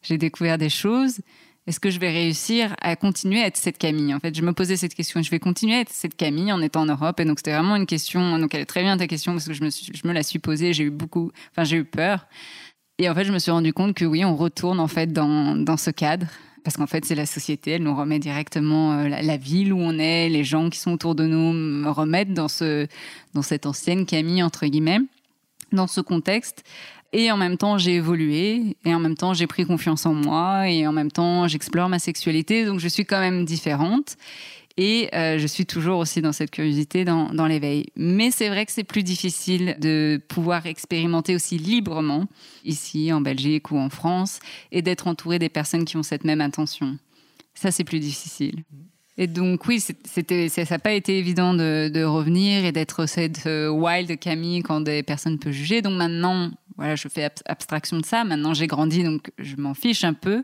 j'ai 0.01 0.17
découvert 0.17 0.57
des 0.57 0.67
choses. 0.67 1.19
Est-ce 1.67 1.79
que 1.79 1.89
je 1.89 1.99
vais 2.01 2.09
réussir 2.09 2.75
à 2.81 2.97
continuer 2.97 3.41
à 3.41 3.47
être 3.47 3.55
cette 3.55 3.77
Camille? 3.77 4.13
En 4.13 4.19
fait, 4.19 4.35
je 4.35 4.41
me 4.41 4.51
posais 4.51 4.75
cette 4.75 4.93
question. 4.93 5.21
Je 5.21 5.29
vais 5.29 5.39
continuer 5.39 5.75
à 5.75 5.79
être 5.81 5.91
cette 5.91 6.17
Camille 6.17 6.51
en 6.51 6.61
étant 6.61 6.81
en 6.81 6.87
Europe. 6.87 7.19
Et 7.19 7.25
donc, 7.25 7.37
c'était 7.37 7.53
vraiment 7.53 7.75
une 7.75 7.85
question. 7.85 8.39
Donc, 8.39 8.55
elle 8.55 8.61
est 8.61 8.65
très 8.65 8.81
bien 8.81 8.97
ta 8.97 9.05
question 9.05 9.31
parce 9.33 9.45
que 9.45 9.53
je 9.53 9.63
me, 9.63 9.69
je 9.69 10.07
me 10.07 10.11
la 10.11 10.23
suis 10.23 10.39
posée. 10.39 10.73
J'ai 10.73 10.85
eu 10.85 10.89
beaucoup. 10.89 11.31
Enfin, 11.51 11.63
j'ai 11.63 11.77
eu 11.77 11.85
peur. 11.85 12.25
Et 12.97 13.07
en 13.09 13.13
fait, 13.13 13.25
je 13.25 13.31
me 13.31 13.37
suis 13.37 13.51
rendu 13.51 13.73
compte 13.73 13.93
que 13.93 14.05
oui, 14.05 14.25
on 14.25 14.35
retourne 14.35 14.79
en 14.79 14.87
fait 14.87 15.13
dans, 15.13 15.55
dans 15.55 15.77
ce 15.77 15.91
cadre 15.91 16.25
parce 16.63 16.77
qu'en 16.77 16.87
fait, 16.87 17.05
c'est 17.05 17.15
la 17.15 17.25
société, 17.25 17.71
elle 17.71 17.83
nous 17.83 17.95
remet 17.95 18.19
directement 18.19 18.93
euh, 18.93 19.07
la, 19.07 19.37
ville 19.37 19.73
où 19.73 19.79
on 19.79 19.97
est, 19.97 20.29
les 20.29 20.43
gens 20.43 20.69
qui 20.69 20.79
sont 20.79 20.91
autour 20.91 21.15
de 21.15 21.25
nous 21.25 21.53
me 21.53 21.89
remettent 21.89 22.33
dans, 22.33 22.47
ce, 22.47 22.87
dans 23.33 23.41
cette 23.41 23.65
ancienne 23.65 24.05
Camille, 24.05 24.43
entre 24.43 24.65
guillemets, 24.67 24.99
dans 25.71 25.87
ce 25.87 26.01
contexte. 26.01 26.63
Et 27.13 27.31
en 27.31 27.37
même 27.37 27.57
temps, 27.57 27.77
j'ai 27.77 27.95
évolué, 27.95 28.77
et 28.85 28.95
en 28.95 28.99
même 28.99 29.15
temps, 29.15 29.33
j'ai 29.33 29.47
pris 29.47 29.65
confiance 29.65 30.05
en 30.05 30.13
moi, 30.13 30.69
et 30.69 30.87
en 30.87 30.93
même 30.93 31.11
temps, 31.11 31.47
j'explore 31.47 31.89
ma 31.89 31.99
sexualité, 31.99 32.65
donc 32.65 32.79
je 32.79 32.87
suis 32.87 33.05
quand 33.05 33.19
même 33.19 33.43
différente. 33.43 34.15
Et 34.83 35.09
euh, 35.13 35.37
je 35.37 35.45
suis 35.45 35.67
toujours 35.67 35.99
aussi 35.99 36.23
dans 36.23 36.31
cette 36.31 36.49
curiosité, 36.49 37.05
dans, 37.05 37.45
l'éveil. 37.45 37.85
Mais 37.95 38.31
c'est 38.31 38.49
vrai 38.49 38.65
que 38.65 38.71
c'est 38.71 38.83
plus 38.83 39.03
difficile 39.03 39.77
de 39.79 40.19
pouvoir 40.27 40.65
expérimenter 40.65 41.35
aussi 41.35 41.59
librement 41.59 42.25
ici, 42.65 43.13
en 43.13 43.21
Belgique 43.21 43.69
ou 43.69 43.77
en 43.77 43.91
France, 43.91 44.39
et 44.71 44.81
d'être 44.81 45.05
entouré 45.05 45.37
des 45.37 45.49
personnes 45.49 45.85
qui 45.85 45.97
ont 45.97 46.03
cette 46.03 46.23
même 46.23 46.41
intention. 46.41 46.97
Ça, 47.53 47.69
c'est 47.69 47.83
plus 47.83 47.99
difficile. 47.99 48.63
Et 49.19 49.27
donc 49.27 49.67
oui, 49.67 49.79
ça 49.79 50.63
n'a 50.67 50.79
pas 50.79 50.93
été 50.93 51.19
évident 51.19 51.53
de, 51.53 51.91
de 51.93 52.03
revenir 52.03 52.65
et 52.65 52.71
d'être 52.71 53.05
cette 53.05 53.45
euh, 53.45 53.69
wild 53.69 54.17
Camille 54.17 54.63
quand 54.63 54.81
des 54.81 55.03
personnes 55.03 55.37
peuvent 55.37 55.53
juger. 55.53 55.83
Donc 55.83 55.93
maintenant, 55.93 56.49
voilà, 56.77 56.95
je 56.95 57.07
fais 57.07 57.29
abstraction 57.45 57.97
de 57.99 58.05
ça. 58.05 58.23
Maintenant, 58.23 58.53
j'ai 58.53 58.67
grandi, 58.67 59.03
donc 59.03 59.31
je 59.37 59.55
m'en 59.57 59.73
fiche 59.73 60.03
un 60.03 60.13
peu. 60.13 60.43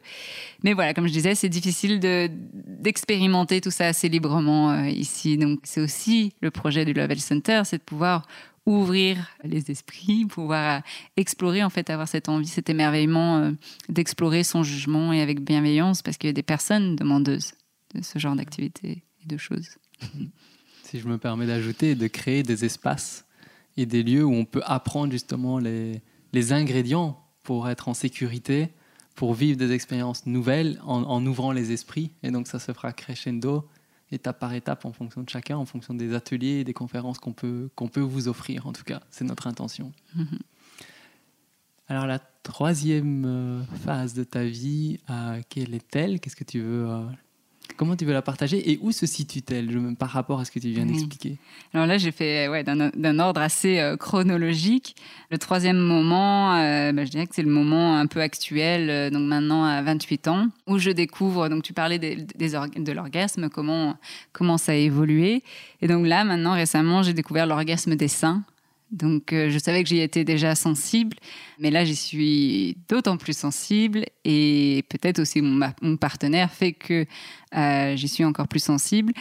Mais 0.63 0.73
voilà, 0.73 0.93
comme 0.93 1.07
je 1.07 1.13
disais, 1.13 1.35
c'est 1.35 1.49
difficile 1.49 1.99
de, 1.99 2.29
d'expérimenter 2.31 3.61
tout 3.61 3.71
ça 3.71 3.87
assez 3.87 4.09
librement 4.09 4.71
euh, 4.71 4.89
ici. 4.89 5.37
Donc 5.37 5.59
c'est 5.63 5.81
aussi 5.81 6.33
le 6.41 6.51
projet 6.51 6.85
du 6.85 6.93
Level 6.93 7.19
Center, 7.19 7.61
c'est 7.65 7.77
de 7.77 7.83
pouvoir 7.83 8.27
ouvrir 8.65 9.29
les 9.43 9.71
esprits, 9.71 10.25
pouvoir 10.25 10.81
explorer, 11.15 11.63
en 11.63 11.69
fait, 11.69 11.89
avoir 11.89 12.07
cette 12.07 12.27
envie, 12.27 12.47
cet 12.47 12.69
émerveillement 12.69 13.37
euh, 13.37 13.51
d'explorer 13.87 14.43
son 14.43 14.61
jugement 14.61 15.13
et 15.13 15.21
avec 15.21 15.41
bienveillance, 15.41 16.01
parce 16.01 16.17
qu'il 16.17 16.27
y 16.27 16.31
a 16.31 16.33
des 16.33 16.43
personnes 16.43 16.97
demandeuses 16.97 17.53
de 17.95 18.03
ce 18.03 18.19
genre 18.19 18.35
d'activités 18.35 19.03
et 19.23 19.27
de 19.27 19.37
choses. 19.37 19.69
Si 20.83 20.99
je 20.99 21.07
me 21.07 21.17
permets 21.17 21.47
d'ajouter, 21.47 21.95
de 21.95 22.07
créer 22.07 22.43
des 22.43 22.65
espaces 22.65 23.25
et 23.77 23.85
des 23.85 24.03
lieux 24.03 24.23
où 24.23 24.33
on 24.33 24.45
peut 24.45 24.61
apprendre 24.65 25.11
justement 25.11 25.59
les, 25.59 26.01
les 26.37 26.53
ingrédients 26.53 27.19
pour 27.41 27.67
être 27.67 27.87
en 27.87 27.95
sécurité, 27.95 28.69
pour 29.15 29.33
vivre 29.33 29.57
des 29.57 29.71
expériences 29.71 30.27
nouvelles 30.27 30.79
en, 30.85 31.25
ouvrant 31.25 31.51
les 31.51 31.71
esprits. 31.71 32.11
Et 32.21 32.29
donc 32.29 32.47
ça 32.47 32.59
se 32.59 32.71
fera 32.73 32.93
crescendo, 32.93 33.67
étape 34.11 34.39
par 34.39 34.53
étape, 34.53 34.85
en 34.85 34.93
fonction 34.93 35.23
de 35.23 35.29
chacun, 35.29 35.57
en 35.57 35.65
fonction 35.65 35.95
des 35.95 36.13
ateliers 36.13 36.59
et 36.59 36.63
des 36.63 36.73
conférences 36.73 37.17
qu'on 37.17 37.33
peut, 37.33 37.69
qu'on 37.73 37.87
peut 37.87 38.01
vous 38.01 38.27
offrir. 38.27 38.67
En 38.67 38.73
tout 38.73 38.83
cas, 38.83 39.01
c'est 39.09 39.25
notre 39.25 39.47
intention. 39.47 39.91
Mm-hmm. 40.15 40.39
Alors 41.87 42.05
la 42.05 42.19
troisième 42.43 43.25
euh, 43.25 43.63
phase 43.83 44.13
de 44.13 44.23
ta 44.23 44.43
vie, 44.43 44.99
euh, 45.09 45.41
quelle 45.49 45.73
est-elle? 45.73 46.19
Qu'est-ce 46.19 46.35
que 46.35 46.43
tu 46.43 46.59
veux 46.61 46.87
euh, 46.87 47.03
Comment 47.75 47.95
tu 47.95 48.05
veux 48.05 48.13
la 48.13 48.21
partager 48.21 48.71
et 48.71 48.79
où 48.81 48.91
se 48.91 49.05
situe-t-elle 49.05 49.95
par 49.95 50.09
rapport 50.09 50.39
à 50.39 50.45
ce 50.45 50.51
que 50.51 50.59
tu 50.59 50.69
viens 50.69 50.85
d'expliquer? 50.85 51.37
Alors 51.73 51.85
là, 51.85 51.97
j'ai 51.97 52.11
fait 52.11 52.47
ouais, 52.47 52.63
d'un 52.63 53.19
ordre 53.19 53.41
assez 53.41 53.79
euh, 53.79 53.97
chronologique. 53.97 54.95
Le 55.29 55.37
troisième 55.37 55.77
moment, 55.77 56.55
euh, 56.55 56.91
bah, 56.91 57.05
je 57.05 57.11
dirais 57.11 57.27
que 57.27 57.35
c'est 57.35 57.43
le 57.43 57.51
moment 57.51 57.97
un 57.97 58.07
peu 58.07 58.21
actuel, 58.21 58.89
euh, 58.89 59.09
donc 59.09 59.27
maintenant 59.27 59.65
à 59.65 59.81
28 59.81 60.27
ans, 60.27 60.47
où 60.67 60.77
je 60.77 60.91
découvre, 60.91 61.49
donc 61.49 61.63
tu 61.63 61.73
parlais 61.73 61.99
des, 61.99 62.15
de 62.15 62.91
l'orgasme, 62.91 63.49
comment, 63.49 63.97
comment 64.31 64.57
ça 64.57 64.71
a 64.71 64.75
évolué. 64.75 65.43
Et 65.81 65.87
donc 65.87 66.07
là, 66.07 66.23
maintenant, 66.23 66.53
récemment, 66.53 67.03
j'ai 67.03 67.13
découvert 67.13 67.45
l'orgasme 67.45 67.95
des 67.95 68.07
seins. 68.07 68.43
Donc 68.91 69.33
euh, 69.33 69.49
je 69.49 69.59
savais 69.59 69.83
que 69.83 69.89
j'y 69.89 69.99
étais 69.99 70.23
déjà 70.23 70.55
sensible, 70.55 71.17
mais 71.59 71.71
là 71.71 71.83
j'y 71.83 71.95
suis 71.95 72.77
d'autant 72.87 73.17
plus 73.17 73.37
sensible 73.37 74.05
et 74.23 74.85
peut-être 74.89 75.19
aussi 75.19 75.41
mon, 75.41 75.97
partenaire 75.97 76.51
fait 76.51 76.71
que 76.71 77.05
euh, 77.55 77.95
j'y 77.95 78.07
suis 78.07 78.23
encore 78.23 78.47
plus 78.47 78.63
sensible. 78.63 79.13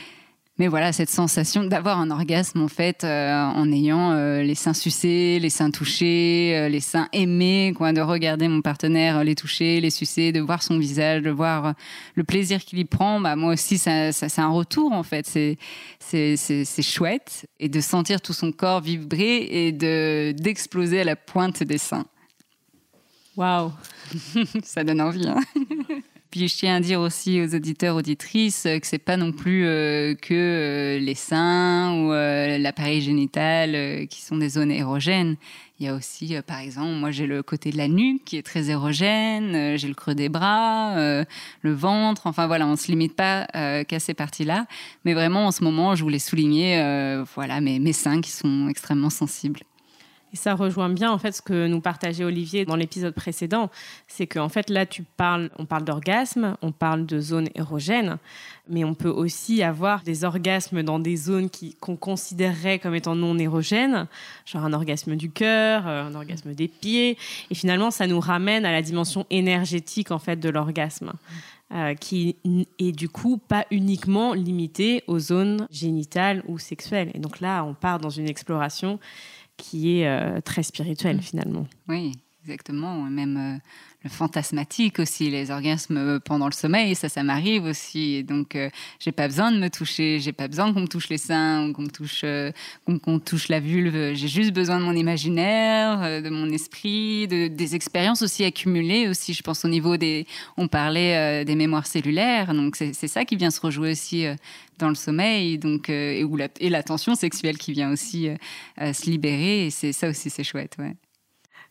Mais 0.58 0.68
voilà, 0.68 0.90
cette 0.92 1.10
sensation 1.10 1.64
d'avoir 1.64 1.98
un 1.98 2.10
orgasme, 2.10 2.62
en 2.62 2.68
fait, 2.68 3.04
euh, 3.04 3.30
en 3.44 3.70
ayant 3.70 4.12
euh, 4.12 4.42
les 4.42 4.54
seins 4.54 4.72
sucés, 4.72 5.38
les 5.38 5.50
seins 5.50 5.70
touchés, 5.70 6.56
euh, 6.56 6.70
les 6.70 6.80
seins 6.80 7.08
aimés, 7.12 7.74
quoi, 7.76 7.92
de 7.92 8.00
regarder 8.00 8.48
mon 8.48 8.62
partenaire 8.62 9.22
les 9.22 9.34
toucher, 9.34 9.82
les 9.82 9.90
sucer, 9.90 10.32
de 10.32 10.40
voir 10.40 10.62
son 10.62 10.78
visage, 10.78 11.20
de 11.20 11.30
voir 11.30 11.74
le 12.14 12.24
plaisir 12.24 12.64
qu'il 12.64 12.78
y 12.78 12.86
prend, 12.86 13.20
bah, 13.20 13.36
moi 13.36 13.52
aussi, 13.52 13.76
ça, 13.76 14.12
ça 14.12 14.30
c'est 14.30 14.40
un 14.40 14.48
retour, 14.48 14.92
en 14.92 15.02
fait. 15.02 15.26
C'est, 15.26 15.58
c'est, 15.98 16.36
c'est, 16.38 16.64
c'est 16.64 16.82
chouette. 16.82 17.46
Et 17.60 17.68
de 17.68 17.80
sentir 17.80 18.22
tout 18.22 18.32
son 18.32 18.50
corps 18.50 18.80
vibrer 18.80 19.46
et 19.50 19.72
de, 19.72 20.32
d'exploser 20.32 21.02
à 21.02 21.04
la 21.04 21.16
pointe 21.16 21.62
des 21.62 21.78
seins. 21.78 22.06
Waouh 23.36 23.72
Ça 24.64 24.84
donne 24.84 25.02
envie, 25.02 25.28
hein 25.28 25.40
Je 26.38 26.54
tiens 26.54 26.76
à 26.76 26.80
dire 26.80 27.00
aussi 27.00 27.40
aux 27.40 27.54
auditeurs, 27.54 27.96
auditrices, 27.96 28.64
que 28.64 28.86
c'est 28.86 28.98
pas 28.98 29.16
non 29.16 29.32
plus 29.32 29.64
euh, 29.64 30.14
que 30.14 30.34
euh, 30.34 30.98
les 30.98 31.14
seins 31.14 31.94
ou 31.94 32.12
euh, 32.12 32.58
l'appareil 32.58 33.00
génital 33.00 34.06
qui 34.08 34.20
sont 34.20 34.36
des 34.36 34.50
zones 34.50 34.70
érogènes. 34.70 35.36
Il 35.80 35.86
y 35.86 35.88
a 35.88 35.94
aussi, 35.94 36.36
par 36.46 36.60
exemple, 36.60 36.92
moi 36.92 37.10
j'ai 37.10 37.26
le 37.26 37.42
côté 37.42 37.70
de 37.70 37.78
la 37.78 37.88
nuque 37.88 38.22
qui 38.26 38.36
est 38.36 38.42
très 38.42 38.68
érogène, 38.68 39.78
j'ai 39.78 39.88
le 39.88 39.94
creux 39.94 40.14
des 40.14 40.28
bras, 40.28 40.94
le 40.96 41.72
ventre. 41.72 42.26
Enfin 42.26 42.46
voilà, 42.46 42.66
on 42.66 42.76
se 42.76 42.88
limite 42.88 43.14
pas 43.14 43.46
qu'à 43.84 43.98
ces 43.98 44.14
parties-là. 44.14 44.66
Mais 45.04 45.12
vraiment, 45.12 45.46
en 45.46 45.52
ce 45.52 45.62
moment, 45.62 45.94
je 45.94 46.02
voulais 46.02 46.18
souligner, 46.18 47.22
voilà, 47.34 47.60
mes, 47.60 47.78
mes 47.78 47.92
seins 47.92 48.22
qui 48.22 48.30
sont 48.30 48.68
extrêmement 48.68 49.10
sensibles. 49.10 49.60
Et 50.36 50.38
ça 50.38 50.54
rejoint 50.54 50.90
bien 50.90 51.10
en 51.10 51.16
fait 51.16 51.32
ce 51.32 51.40
que 51.40 51.66
nous 51.66 51.80
partageait 51.80 52.22
Olivier 52.22 52.66
dans 52.66 52.76
l'épisode 52.76 53.14
précédent, 53.14 53.70
c'est 54.06 54.26
qu'en 54.26 54.50
fait 54.50 54.68
là 54.68 54.84
tu 54.84 55.02
parles, 55.02 55.48
on 55.58 55.64
parle 55.64 55.84
d'orgasme, 55.84 56.58
on 56.60 56.72
parle 56.72 57.06
de 57.06 57.18
zones 57.20 57.48
érogènes, 57.54 58.18
mais 58.68 58.84
on 58.84 58.92
peut 58.92 59.08
aussi 59.08 59.62
avoir 59.62 60.02
des 60.02 60.24
orgasmes 60.24 60.82
dans 60.82 60.98
des 60.98 61.16
zones 61.16 61.48
qu'on 61.80 61.96
considérerait 61.96 62.78
comme 62.78 62.94
étant 62.94 63.14
non 63.14 63.38
érogènes, 63.38 64.08
genre 64.44 64.66
un 64.66 64.74
orgasme 64.74 65.16
du 65.16 65.30
cœur, 65.30 65.88
euh, 65.88 66.04
un 66.04 66.14
orgasme 66.14 66.52
des 66.52 66.68
pieds, 66.68 67.16
et 67.50 67.54
finalement 67.54 67.90
ça 67.90 68.06
nous 68.06 68.20
ramène 68.20 68.66
à 68.66 68.72
la 68.72 68.82
dimension 68.82 69.24
énergétique 69.30 70.10
en 70.10 70.18
fait 70.18 70.36
de 70.36 70.50
l'orgasme. 70.50 71.12
Euh, 71.72 71.94
qui 71.94 72.36
est 72.78 72.92
du 72.92 73.08
coup 73.08 73.38
pas 73.38 73.66
uniquement 73.72 74.34
limité 74.34 75.02
aux 75.08 75.18
zones 75.18 75.66
génitales 75.68 76.44
ou 76.46 76.60
sexuelles. 76.60 77.10
Et 77.14 77.18
donc 77.18 77.40
là, 77.40 77.64
on 77.64 77.74
part 77.74 77.98
dans 77.98 78.08
une 78.08 78.28
exploration 78.28 79.00
qui 79.56 80.00
est 80.00 80.08
euh, 80.08 80.40
très 80.40 80.62
spirituel 80.62 81.16
mm. 81.16 81.22
finalement. 81.22 81.66
Oui, 81.88 82.12
exactement. 82.42 83.02
Même 83.04 83.36
euh, 83.36 83.58
fantasmatique 84.08 84.98
aussi, 84.98 85.30
les 85.30 85.50
orgasmes 85.50 86.20
pendant 86.20 86.46
le 86.46 86.52
sommeil, 86.52 86.94
ça, 86.94 87.08
ça 87.08 87.22
m'arrive 87.22 87.64
aussi. 87.64 88.24
donc, 88.24 88.56
euh, 88.56 88.70
j'ai 89.00 89.12
pas 89.12 89.28
besoin 89.28 89.52
de 89.52 89.58
me 89.58 89.68
toucher, 89.68 90.18
j'ai 90.20 90.32
pas 90.32 90.48
besoin 90.48 90.72
qu'on 90.72 90.80
me 90.80 90.86
touche 90.86 91.08
les 91.08 91.18
seins, 91.18 91.72
qu'on 91.72 91.82
me 91.82 91.90
touche, 91.90 92.24
qu'on 93.02 93.18
touche 93.18 93.48
la 93.48 93.60
vulve. 93.60 94.14
J'ai 94.14 94.28
juste 94.28 94.52
besoin 94.52 94.78
de 94.80 94.84
mon 94.84 94.94
imaginaire, 94.94 96.22
de 96.22 96.28
mon 96.28 96.48
esprit, 96.50 97.28
de, 97.28 97.48
des 97.48 97.74
expériences 97.74 98.22
aussi 98.22 98.44
accumulées 98.44 99.08
aussi. 99.08 99.32
Je 99.34 99.42
pense 99.42 99.64
au 99.64 99.68
niveau 99.68 99.96
des, 99.96 100.26
on 100.56 100.68
parlait 100.68 101.44
des 101.44 101.54
mémoires 101.54 101.86
cellulaires. 101.86 102.54
Donc, 102.54 102.76
c'est 102.76 103.08
ça 103.08 103.24
qui 103.24 103.36
vient 103.36 103.50
se 103.50 103.60
rejouer 103.60 103.92
aussi 103.92 104.26
dans 104.78 104.88
le 104.88 104.94
sommeil, 104.94 105.58
donc 105.58 105.90
euh, 105.90 106.12
et, 106.12 106.24
où 106.24 106.36
la, 106.36 106.48
et 106.60 106.70
la 106.70 106.82
sexuelle 107.14 107.58
qui 107.58 107.72
vient 107.72 107.92
aussi 107.92 108.28
euh, 108.80 108.92
se 108.92 109.08
libérer. 109.10 109.66
Et 109.66 109.70
c'est 109.70 109.92
ça 109.92 110.08
aussi, 110.08 110.30
c'est 110.30 110.44
chouette, 110.44 110.76
ouais. 110.78 110.94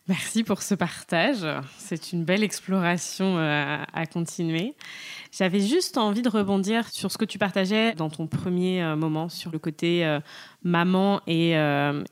Merci 0.08 0.44
pour 0.44 0.62
ce 0.62 0.76
partage. 0.76 1.44
C'est 1.78 2.12
une 2.12 2.24
belle 2.24 2.44
exploration 2.44 3.38
euh, 3.38 3.78
à 3.92 4.06
continuer. 4.06 4.74
J'avais 5.32 5.60
juste 5.60 5.98
envie 5.98 6.22
de 6.22 6.28
rebondir 6.28 6.88
sur 6.88 7.10
ce 7.10 7.18
que 7.18 7.24
tu 7.24 7.38
partageais 7.38 7.92
dans 7.94 8.08
ton 8.08 8.28
premier 8.28 8.94
moment 8.96 9.28
sur 9.28 9.50
le 9.50 9.58
côté 9.58 10.18
maman 10.62 11.20
et, 11.26 11.56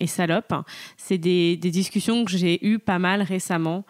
salope. 0.07 0.53
C'est 0.97 1.19
des, 1.19 1.57
discussions 1.57 2.25
que 2.25 2.33
j'ai 2.33 2.67
eues 2.67 2.81
pas 2.81 2.99
mal 2.99 3.23
récemment. 3.23 3.85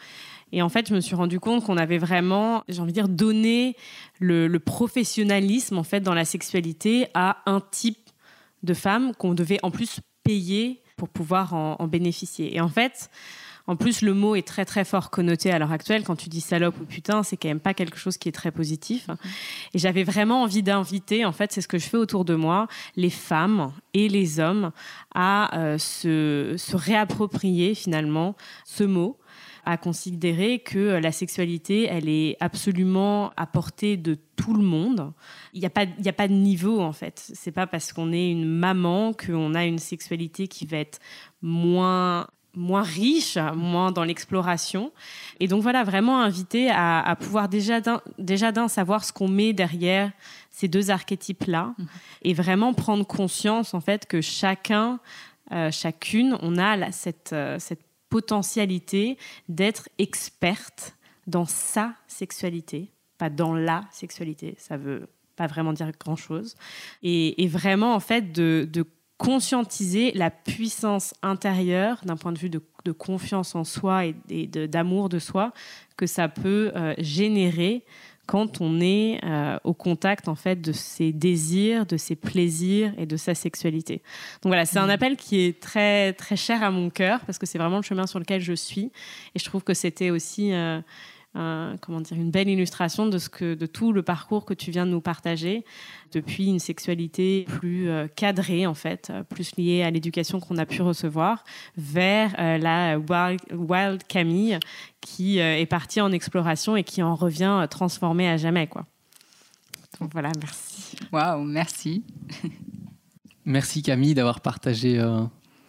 Et 0.52 0.62
en 0.62 0.68
fait, 0.68 0.88
je 0.88 0.94
me 0.94 1.00
suis 1.00 1.16
rendu 1.16 1.40
compte 1.40 1.64
qu'on 1.64 1.76
avait 1.76 1.98
vraiment, 1.98 2.62
j'ai 2.68 2.80
envie 2.80 2.92
de 2.92 2.94
dire, 2.94 3.08
donné 3.08 3.74
le, 4.20 4.56
professionnalisme 4.58 5.78
en 5.78 5.82
fait 5.82 6.00
dans 6.00 6.14
la 6.14 6.24
sexualité 6.24 7.08
à 7.14 7.38
un 7.46 7.60
type 7.60 8.10
de 8.62 8.72
femme 8.72 9.14
qu'on 9.16 9.34
devait 9.34 9.58
en 9.64 9.72
plus 9.72 10.00
payer 10.22 10.80
pour 10.96 11.08
pouvoir 11.08 11.54
en, 11.54 11.86
bénéficier. 11.88 12.54
Et 12.54 12.60
en 12.60 12.68
fait, 12.68 13.10
en 13.66 13.76
plus, 13.76 14.02
le 14.02 14.12
mot 14.12 14.34
est 14.34 14.46
très 14.46 14.64
très 14.64 14.84
fort 14.84 15.10
connoté 15.10 15.50
à 15.50 15.58
l'heure 15.58 15.72
actuelle. 15.72 16.04
Quand 16.04 16.16
tu 16.16 16.28
dis 16.28 16.42
salope 16.42 16.78
ou 16.80 16.84
putain, 16.84 17.22
c'est 17.22 17.36
quand 17.36 17.48
même 17.48 17.60
pas 17.60 17.72
quelque 17.72 17.96
chose 17.96 18.18
qui 18.18 18.28
est 18.28 18.32
très 18.32 18.50
positif. 18.50 19.08
Et 19.72 19.78
j'avais 19.78 20.04
vraiment 20.04 20.42
envie 20.42 20.62
d'inviter, 20.62 21.24
en 21.24 21.32
fait, 21.32 21.52
c'est 21.52 21.62
ce 21.62 21.68
que 21.68 21.78
je 21.78 21.86
fais 21.86 21.96
autour 21.96 22.26
de 22.26 22.34
moi, 22.34 22.68
les 22.96 23.10
femmes 23.10 23.72
et 23.94 24.08
les 24.08 24.38
hommes 24.38 24.70
à 25.14 25.58
euh, 25.58 25.78
se, 25.78 26.56
réapproprier 26.76 27.74
finalement 27.74 28.36
ce 28.64 28.84
mot 28.84 29.18
à 29.66 29.78
considérer 29.78 30.58
que 30.58 30.98
la 31.00 31.10
sexualité, 31.10 31.86
elle 31.86 32.06
est 32.06 32.36
absolument 32.40 33.32
à 33.38 33.46
portée 33.46 33.96
de 33.96 34.18
tout 34.36 34.52
le 34.52 34.62
monde. 34.62 35.14
Il 35.54 35.60
n'y 35.60 35.66
a, 35.66 35.70
pas, 35.70 35.86
a 36.04 36.12
pas 36.12 36.28
de 36.28 36.34
niveau, 36.34 36.82
en 36.82 36.92
fait. 36.92 37.30
C'est 37.32 37.50
pas 37.50 37.66
parce 37.66 37.94
qu'on 37.94 38.12
est 38.12 38.30
une 38.30 38.44
maman 38.44 39.14
qu'on 39.14 39.54
a 39.54 39.64
une 39.64 39.78
sexualité 39.78 40.48
qui 40.48 40.66
va 40.66 40.76
être 40.76 40.98
moins 41.40 42.26
moins 42.54 42.82
riche, 42.82 43.36
moins 43.54 43.92
dans 43.92 44.04
l'exploration. 44.04 44.92
Et 45.40 45.48
donc 45.48 45.62
voilà, 45.62 45.84
vraiment 45.84 46.20
invité 46.20 46.70
à, 46.70 47.16
pouvoir 47.20 47.48
déjà 47.48 47.80
d'un, 47.80 48.00
déjà 48.18 48.52
d'un 48.52 48.68
savoir 48.68 49.04
ce 49.04 49.12
qu'on 49.12 49.28
met 49.28 49.52
derrière 49.52 50.12
ces 50.50 50.68
deux 50.68 50.90
archétypes-là 50.90 51.74
mmh. 51.76 51.84
et 52.22 52.34
vraiment 52.34 52.74
prendre 52.74 53.04
conscience 53.04 53.74
en 53.74 53.80
fait 53.80 54.06
que 54.06 54.20
chacun, 54.20 55.00
euh, 55.52 55.70
chacune, 55.70 56.38
on 56.42 56.58
a 56.58 56.92
cette, 56.92 57.32
euh, 57.32 57.58
cette 57.58 57.82
potentialité 58.08 59.18
d'être 59.48 59.88
experte 59.98 60.96
dans 61.26 61.46
sa 61.46 61.94
sexualité, 62.06 62.90
pas 63.18 63.30
dans 63.30 63.54
la 63.54 63.84
sexualité. 63.90 64.54
Ça 64.58 64.76
veut 64.76 65.08
pas 65.36 65.46
vraiment 65.46 65.72
dire 65.72 65.90
grand-chose. 65.98 66.54
Et, 67.02 67.48
vraiment, 67.48 67.94
en 67.94 68.00
fait, 68.00 68.32
de, 68.32 68.68
conscientiser 69.18 70.12
la 70.12 70.30
puissance 70.30 71.14
intérieure 71.22 72.00
d'un 72.04 72.16
point 72.16 72.32
de 72.32 72.38
vue 72.38 72.50
de, 72.50 72.60
confiance 72.92 73.54
en 73.54 73.64
soi 73.64 74.06
et, 74.28 74.46
d'amour 74.46 75.08
de, 75.08 75.18
soi 75.18 75.52
que 75.96 76.06
ça 76.06 76.28
peut 76.28 76.72
euh, 76.76 76.94
générer 76.98 77.84
quand 78.26 78.60
on 78.60 78.80
est 78.80 79.20
euh, 79.24 79.58
au 79.64 79.74
contact 79.74 80.28
en 80.28 80.34
fait 80.34 80.60
de 80.60 80.72
ses 80.72 81.12
désirs, 81.12 81.86
de 81.86 81.96
ses 81.96 82.16
plaisirs 82.16 82.92
et 82.98 83.06
de 83.06 83.16
sa 83.16 83.34
sexualité. 83.34 84.02
Donc 84.42 84.50
voilà, 84.50 84.64
c'est 84.64 84.78
un 84.78 84.86
mm. 84.86 84.90
appel 84.90 85.16
qui 85.16 85.40
est 85.40 85.60
très 85.60 86.12
très 86.14 86.36
cher 86.36 86.62
à 86.62 86.70
mon 86.70 86.90
cœur 86.90 87.20
parce 87.26 87.38
que 87.38 87.46
c'est 87.46 87.58
vraiment 87.58 87.76
le 87.76 87.82
chemin 87.82 88.06
sur 88.06 88.18
lequel 88.18 88.40
je 88.40 88.54
suis 88.54 88.92
et 89.34 89.38
je 89.38 89.44
trouve 89.44 89.62
que 89.62 89.74
c'était 89.74 90.10
aussi 90.10 90.52
euh, 90.52 90.80
comment 91.34 92.00
dire, 92.00 92.16
une 92.16 92.30
belle 92.30 92.48
illustration 92.48 93.06
de, 93.06 93.18
ce 93.18 93.28
que, 93.28 93.54
de 93.54 93.66
tout 93.66 93.92
le 93.92 94.02
parcours 94.02 94.44
que 94.44 94.54
tu 94.54 94.70
viens 94.70 94.86
de 94.86 94.90
nous 94.90 95.00
partager, 95.00 95.64
depuis 96.12 96.46
une 96.46 96.58
sexualité 96.58 97.44
plus 97.48 97.88
euh, 97.88 98.06
cadrée, 98.06 98.66
en 98.66 98.74
fait, 98.74 99.10
euh, 99.10 99.22
plus 99.22 99.56
liée 99.56 99.82
à 99.82 99.90
l'éducation 99.90 100.40
qu'on 100.40 100.56
a 100.58 100.66
pu 100.66 100.82
recevoir, 100.82 101.44
vers 101.76 102.34
euh, 102.38 102.58
la 102.58 102.98
wild, 102.98 104.04
Camille, 104.06 104.58
qui 105.00 105.38
est 105.38 105.66
partie 105.66 106.00
en 106.00 106.12
exploration 106.12 106.76
et 106.76 106.84
qui 106.84 107.02
en 107.02 107.14
revient 107.14 107.66
transformée 107.70 108.28
à 108.28 108.36
jamais. 108.36 108.66
Quoi. 108.66 108.86
Donc 110.00 110.12
voilà, 110.12 110.32
merci. 110.40 110.96
Waouh, 111.12 111.44
merci. 111.44 112.02
merci 113.44 113.82
Camille 113.82 114.14
d'avoir 114.14 114.40
partagé 114.40 114.98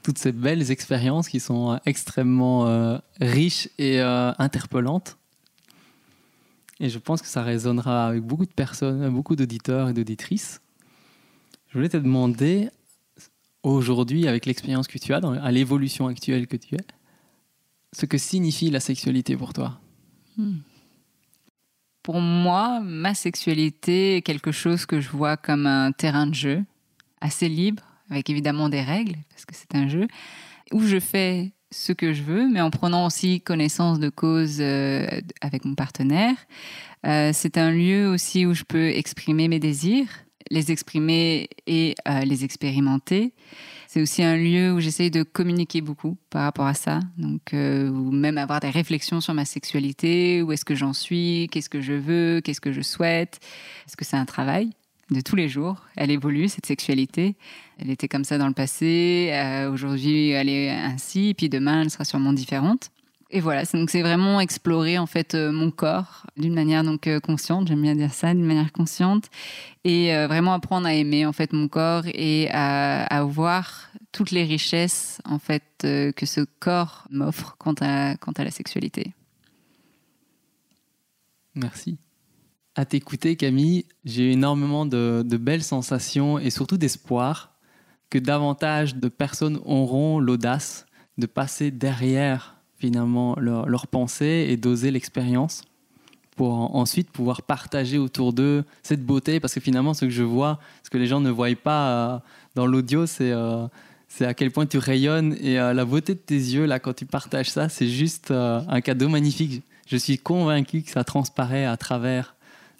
toutes 0.03 0.17
ces 0.17 0.31
belles 0.31 0.71
expériences 0.71 1.27
qui 1.27 1.41
sont 1.41 1.77
extrêmement 1.85 2.97
riches 3.19 3.67
et 3.77 3.99
interpellantes. 3.99 5.17
Et 6.79 6.89
je 6.89 6.99
pense 6.99 7.21
que 7.21 7.27
ça 7.27 7.41
résonnera 7.41 8.07
avec 8.07 8.23
beaucoup 8.23 8.45
de 8.45 8.53
personnes, 8.53 9.09
beaucoup 9.09 9.35
d'auditeurs 9.35 9.89
et 9.89 9.93
d'auditrices. 9.93 10.61
Je 11.69 11.77
voulais 11.77 11.89
te 11.89 11.97
demander, 11.97 12.69
aujourd'hui, 13.63 14.27
avec 14.27 14.45
l'expérience 14.45 14.87
que 14.87 14.97
tu 14.97 15.13
as, 15.13 15.17
à 15.17 15.51
l'évolution 15.51 16.07
actuelle 16.07 16.47
que 16.47 16.57
tu 16.57 16.75
es, 16.75 16.85
ce 17.93 18.05
que 18.05 18.17
signifie 18.17 18.69
la 18.69 18.81
sexualité 18.81 19.37
pour 19.37 19.53
toi? 19.53 19.79
Hmm. 20.37 20.57
Pour 22.03 22.19
moi, 22.19 22.81
ma 22.81 23.15
sexualité 23.15 24.17
est 24.17 24.21
quelque 24.21 24.51
chose 24.51 24.85
que 24.85 24.99
je 24.99 25.09
vois 25.09 25.37
comme 25.37 25.65
un 25.65 25.91
terrain 25.91 26.27
de 26.27 26.35
jeu 26.35 26.63
assez 27.21 27.49
libre, 27.49 27.83
avec 28.09 28.29
évidemment 28.29 28.69
des 28.69 28.81
règles, 28.81 29.15
parce 29.29 29.45
que 29.45 29.55
c'est 29.55 29.73
un 29.75 29.87
jeu, 29.87 30.07
où 30.71 30.81
je 30.81 30.99
fais 30.99 31.53
ce 31.75 31.91
que 31.91 32.13
je 32.13 32.23
veux, 32.23 32.47
mais 32.47 32.61
en 32.61 32.71
prenant 32.71 33.05
aussi 33.05 33.41
connaissance 33.41 33.99
de 33.99 34.09
cause 34.09 34.57
euh, 34.59 35.05
avec 35.41 35.65
mon 35.65 35.75
partenaire. 35.75 36.35
Euh, 37.05 37.31
c'est 37.33 37.57
un 37.57 37.71
lieu 37.71 38.07
aussi 38.07 38.45
où 38.45 38.53
je 38.53 38.63
peux 38.63 38.87
exprimer 38.87 39.49
mes 39.49 39.59
désirs, 39.59 40.07
les 40.49 40.71
exprimer 40.71 41.49
et 41.67 41.95
euh, 42.07 42.21
les 42.21 42.45
expérimenter. 42.45 43.33
C'est 43.87 44.01
aussi 44.01 44.23
un 44.23 44.37
lieu 44.37 44.71
où 44.71 44.79
j'essaye 44.79 45.11
de 45.11 45.23
communiquer 45.23 45.81
beaucoup 45.81 46.17
par 46.29 46.43
rapport 46.43 46.65
à 46.65 46.73
ça, 46.73 46.99
donc 47.17 47.53
ou 47.53 48.11
même 48.11 48.37
avoir 48.37 48.59
des 48.59 48.69
réflexions 48.69 49.21
sur 49.21 49.33
ma 49.33 49.45
sexualité, 49.45 50.41
où 50.41 50.51
est-ce 50.51 50.65
que 50.65 50.75
j'en 50.75 50.91
suis, 50.91 51.47
qu'est-ce 51.51 51.69
que 51.69 51.81
je 51.81 51.93
veux, 51.93 52.41
qu'est-ce 52.41 52.59
que 52.59 52.73
je 52.73 52.81
souhaite. 52.81 53.39
Est-ce 53.87 53.95
que 53.95 54.03
c'est 54.03 54.17
un 54.17 54.25
travail? 54.25 54.71
De 55.11 55.21
tous 55.21 55.35
les 55.35 55.49
jours. 55.49 55.81
Elle 55.95 56.11
évolue, 56.11 56.47
cette 56.47 56.65
sexualité. 56.65 57.35
Elle 57.77 57.89
était 57.89 58.07
comme 58.07 58.23
ça 58.23 58.37
dans 58.37 58.47
le 58.47 58.53
passé. 58.53 59.29
Euh, 59.33 59.71
aujourd'hui, 59.71 60.29
elle 60.29 60.49
est 60.49 60.69
ainsi. 60.69 61.33
Puis 61.37 61.49
demain, 61.49 61.81
elle 61.81 61.89
sera 61.89 62.05
sûrement 62.05 62.33
différente. 62.33 62.89
Et 63.31 63.39
voilà, 63.39 63.63
donc 63.65 63.89
c'est 63.89 64.03
vraiment 64.03 64.39
explorer 64.39 64.99
en 64.99 65.07
fait 65.07 65.33
euh, 65.33 65.51
mon 65.51 65.71
corps 65.71 66.27
d'une 66.37 66.53
manière 66.53 66.83
donc 66.83 67.07
euh, 67.07 67.19
consciente. 67.19 67.67
J'aime 67.67 67.81
bien 67.81 67.95
dire 67.95 68.13
ça, 68.13 68.33
d'une 68.33 68.45
manière 68.45 68.71
consciente, 68.71 69.29
et 69.83 70.13
vraiment 70.27 70.53
apprendre 70.53 70.87
à 70.87 70.93
aimer 70.93 71.25
en 71.25 71.33
fait 71.33 71.51
mon 71.51 71.67
corps 71.67 72.03
et 72.05 72.49
à, 72.51 73.23
voir 73.23 73.89
toutes 74.11 74.31
les 74.31 74.43
richesses 74.43 75.21
en 75.25 75.39
fait 75.39 75.63
que 75.81 76.25
ce 76.25 76.41
corps 76.59 77.07
m'offre 77.09 77.55
quant 77.57 77.75
à, 77.81 78.15
quant 78.15 78.31
à 78.31 78.43
la 78.43 78.51
sexualité. 78.51 79.13
Merci 81.55 81.97
à 82.75 82.85
t'écouter, 82.85 83.37
Camille, 83.37 83.85
j'ai 84.03 84.33
énormément 84.33 84.85
de, 84.85 85.23
belles 85.23 85.63
sensations 85.63 86.37
et 86.37 86.49
surtout 86.49 86.77
d'espoir 86.77 87.53
que 88.09 88.19
davantage 88.19 88.95
de 88.95 89.07
personnes 89.07 89.59
auront 89.65 90.19
l'audace 90.19 90.85
de 91.17 91.25
passer 91.25 91.71
derrière 91.71 92.57
finalement 92.77 93.35
leurs 93.39 93.67
leur 93.67 93.87
pensées 93.87 94.47
et 94.49 94.57
d'oser 94.57 94.91
l'expérience 94.91 95.63
pour 96.35 96.75
ensuite 96.75 97.09
pouvoir 97.09 97.41
partager 97.41 97.97
autour 97.97 98.33
d'eux 98.33 98.65
cette 98.83 99.05
beauté. 99.05 99.39
Parce 99.39 99.53
que 99.53 99.61
finalement 99.61 99.93
ce 99.93 100.05
que 100.05 100.11
je 100.11 100.23
vois, 100.23 100.59
ce 100.83 100.89
que 100.89 100.97
les 100.97 101.07
gens 101.07 101.21
ne 101.21 101.29
voient 101.29 101.55
pas 101.55 101.87
euh, 101.87 102.19
dans 102.55 102.67
l'audio, 102.67 103.05
c'est 103.05 103.31
euh, 103.31 103.67
c'est 104.09 104.25
à 104.25 104.33
quel 104.33 104.51
point 104.51 104.65
tu 104.65 104.77
rayonnes. 104.77 105.37
Et 105.39 105.57
euh, 105.57 105.73
la 105.73 105.85
beauté 105.85 106.13
de 106.13 106.19
tes 106.19 106.35
yeux 106.35 106.65
là 106.65 106.79
quand 106.79 106.93
tu 106.93 107.05
partages 107.05 107.49
ça, 107.49 107.69
c'est 107.69 107.87
juste 107.87 108.31
un 108.31 108.81
cadeau 108.81 109.07
magnifique. 109.07 109.63
Je 109.87 109.97
suis 109.97 110.17
convaincu 110.17 110.81
que 110.81 110.91
ça 110.91 111.05
transparaît 111.05 111.65
à 111.65 111.77
travers 111.77 112.34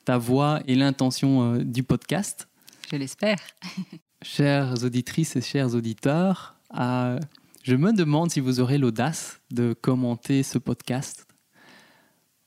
ta 0.05 0.17
voix 0.17 0.61
et 0.67 0.75
l'intention 0.75 1.55
euh, 1.55 1.63
du 1.63 1.83
podcast. 1.83 2.47
Je 2.91 2.95
l'espère. 2.95 3.39
Chères 4.21 4.83
auditrices 4.83 5.35
et 5.35 5.41
chers 5.41 5.75
auditeurs, 5.75 6.55
euh, 6.79 7.19
je 7.63 7.75
me 7.75 7.91
demande 7.91 8.31
si 8.31 8.39
vous 8.39 8.59
aurez 8.59 8.77
l'audace 8.77 9.41
de 9.51 9.73
commenter 9.73 10.43
ce 10.43 10.57
podcast. 10.57 11.27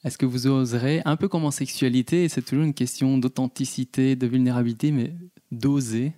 Est-ce 0.05 0.17
que 0.17 0.27
vous 0.27 0.47
oserez, 0.47 1.03
un 1.05 1.17
peu 1.17 1.29
comme 1.29 1.45
en 1.45 1.51
sexualité, 1.51 2.29
c'est 2.29 2.43
toujours 2.43 2.65
une 2.65 2.75
question 2.75 3.19
d'authenticité, 3.19 4.17
de 4.17 4.27
vulnérabilité, 4.27 4.93
mais 4.93 5.13
d'oser. 5.51 6.13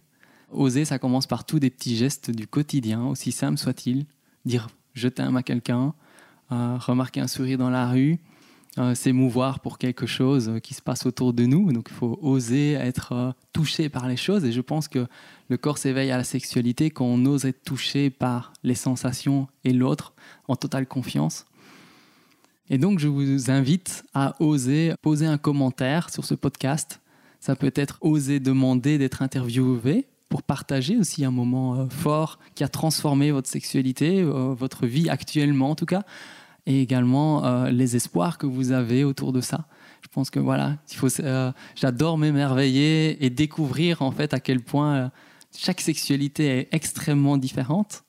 Oser, 0.50 0.84
ça 0.84 0.98
commence 0.98 1.26
par 1.26 1.44
tous 1.44 1.58
des 1.58 1.70
petits 1.70 1.96
gestes 1.96 2.30
du 2.30 2.46
quotidien, 2.46 3.04
aussi 3.06 3.32
simple 3.32 3.58
soit-il. 3.58 4.06
Dire 4.44 4.68
je 4.94 5.08
t'aime 5.08 5.36
à 5.36 5.42
quelqu'un, 5.42 5.94
euh, 6.52 6.76
remarquer 6.78 7.20
un 7.20 7.28
sourire 7.28 7.58
dans 7.58 7.70
la 7.70 7.88
rue, 7.88 8.18
euh, 8.78 8.94
s'émouvoir 8.94 9.58
pour 9.58 9.78
quelque 9.78 10.06
chose 10.06 10.48
euh, 10.48 10.58
qui 10.60 10.74
se 10.74 10.82
passe 10.82 11.04
autour 11.04 11.32
de 11.32 11.44
nous. 11.44 11.72
Donc 11.72 11.88
il 11.90 11.94
faut 11.94 12.20
oser 12.22 12.74
être 12.74 13.12
euh, 13.12 13.32
touché 13.52 13.88
par 13.88 14.06
les 14.06 14.16
choses. 14.16 14.44
Et 14.44 14.52
je 14.52 14.60
pense 14.60 14.86
que 14.86 15.08
le 15.48 15.56
corps 15.56 15.76
s'éveille 15.76 16.12
à 16.12 16.16
la 16.16 16.22
sexualité 16.22 16.90
quand 16.90 17.04
on 17.04 17.26
ose 17.26 17.46
être 17.46 17.64
touché 17.64 18.10
par 18.10 18.52
les 18.62 18.76
sensations 18.76 19.48
et 19.64 19.72
l'autre 19.72 20.14
en 20.46 20.54
totale 20.54 20.86
confiance. 20.86 21.46
Et 22.68 22.78
donc 22.78 23.00
je 23.00 23.08
vous 23.08 23.50
invite 23.50 24.04
à 24.14 24.36
oser 24.38 24.92
poser 25.02 25.26
un 25.26 25.36
commentaire 25.36 26.08
sur 26.08 26.24
ce 26.24 26.36
podcast. 26.36 27.00
Ça 27.40 27.56
peut 27.56 27.72
être 27.74 27.98
oser 28.02 28.38
demander 28.38 28.98
d'être 28.98 29.20
interviewé 29.20 30.06
pour 30.28 30.44
partager 30.44 30.96
aussi 30.96 31.24
un 31.24 31.32
moment 31.32 31.88
fort 31.88 32.38
qui 32.54 32.62
a 32.62 32.68
transformé 32.68 33.32
votre 33.32 33.48
sexualité, 33.48 34.22
votre 34.22 34.86
vie 34.86 35.10
actuellement 35.10 35.70
en 35.70 35.74
tout 35.74 35.86
cas 35.86 36.04
et 36.66 36.82
également 36.82 37.44
euh, 37.44 37.70
les 37.70 37.96
espoirs 37.96 38.38
que 38.38 38.46
vous 38.46 38.72
avez 38.72 39.04
autour 39.04 39.32
de 39.32 39.40
ça. 39.40 39.66
Je 40.02 40.08
pense 40.08 40.30
que 40.30 40.40
voilà, 40.40 40.78
euh, 41.20 41.52
j'adore 41.74 42.18
m'émerveiller 42.18 43.24
et 43.24 43.30
découvrir 43.30 44.02
en 44.02 44.10
fait 44.10 44.34
à 44.34 44.40
quel 44.40 44.60
point 44.60 44.94
euh, 44.94 45.08
chaque 45.56 45.80
sexualité 45.80 46.46
est 46.46 46.68
extrêmement 46.72 47.36
différente, 47.36 48.04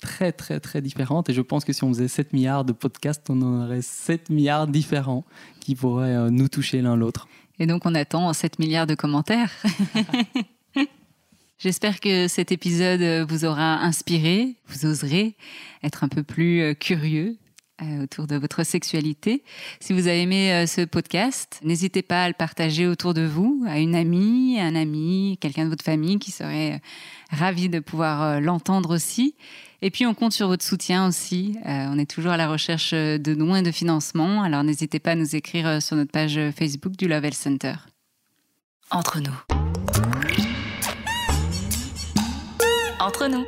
très 0.00 0.32
très 0.32 0.60
très 0.60 0.82
différente. 0.82 1.28
Et 1.30 1.34
je 1.34 1.40
pense 1.40 1.64
que 1.64 1.72
si 1.72 1.84
on 1.84 1.88
faisait 1.88 2.08
7 2.08 2.32
milliards 2.32 2.64
de 2.64 2.72
podcasts, 2.72 3.28
on 3.30 3.40
en 3.42 3.64
aurait 3.64 3.82
7 3.82 4.30
milliards 4.30 4.66
différents 4.66 5.24
qui 5.60 5.74
pourraient 5.74 6.30
nous 6.30 6.48
toucher 6.48 6.82
l'un 6.82 6.96
l'autre. 6.96 7.28
Et 7.58 7.66
donc 7.66 7.86
on 7.86 7.94
attend 7.94 8.32
7 8.32 8.58
milliards 8.58 8.86
de 8.86 8.94
commentaires. 8.94 9.52
J'espère 11.58 11.98
que 11.98 12.28
cet 12.28 12.52
épisode 12.52 13.28
vous 13.28 13.44
aura 13.44 13.82
inspiré, 13.82 14.54
vous 14.68 14.86
oserez 14.86 15.36
être 15.82 16.04
un 16.04 16.08
peu 16.08 16.22
plus 16.22 16.76
curieux 16.76 17.36
autour 18.02 18.26
de 18.26 18.36
votre 18.36 18.64
sexualité. 18.64 19.42
Si 19.80 19.92
vous 19.92 20.06
avez 20.06 20.22
aimé 20.22 20.52
euh, 20.52 20.66
ce 20.66 20.82
podcast, 20.82 21.60
n'hésitez 21.62 22.02
pas 22.02 22.24
à 22.24 22.28
le 22.28 22.34
partager 22.34 22.86
autour 22.86 23.14
de 23.14 23.22
vous, 23.22 23.64
à 23.68 23.78
une 23.78 23.94
amie, 23.94 24.58
un 24.60 24.74
ami, 24.74 25.38
quelqu'un 25.40 25.64
de 25.64 25.70
votre 25.70 25.84
famille 25.84 26.18
qui 26.18 26.30
serait 26.30 26.74
euh, 26.74 26.78
ravi 27.30 27.68
de 27.68 27.80
pouvoir 27.80 28.40
l'entendre 28.40 28.94
aussi. 28.94 29.34
Et 29.80 29.90
puis 29.90 30.06
on 30.06 30.14
compte 30.14 30.32
sur 30.32 30.48
votre 30.48 30.64
soutien 30.64 31.06
aussi. 31.06 31.56
on 31.64 31.98
est 31.98 32.10
toujours 32.10 32.32
à 32.32 32.36
la 32.36 32.48
recherche 32.48 32.94
de 32.94 33.34
dons 33.34 33.54
et 33.54 33.62
de 33.62 33.70
financement. 33.70 34.42
Alors 34.42 34.64
n'hésitez 34.64 34.98
pas 34.98 35.12
à 35.12 35.14
nous 35.14 35.36
écrire 35.36 35.80
sur 35.80 35.94
notre 35.94 36.10
page 36.10 36.40
Facebook 36.56 36.96
du 36.96 37.06
Lovell 37.06 37.34
Center. 37.34 37.74
Entre 38.90 39.20
nous. 39.20 39.38
Entre 42.98 43.28
nous. 43.28 43.44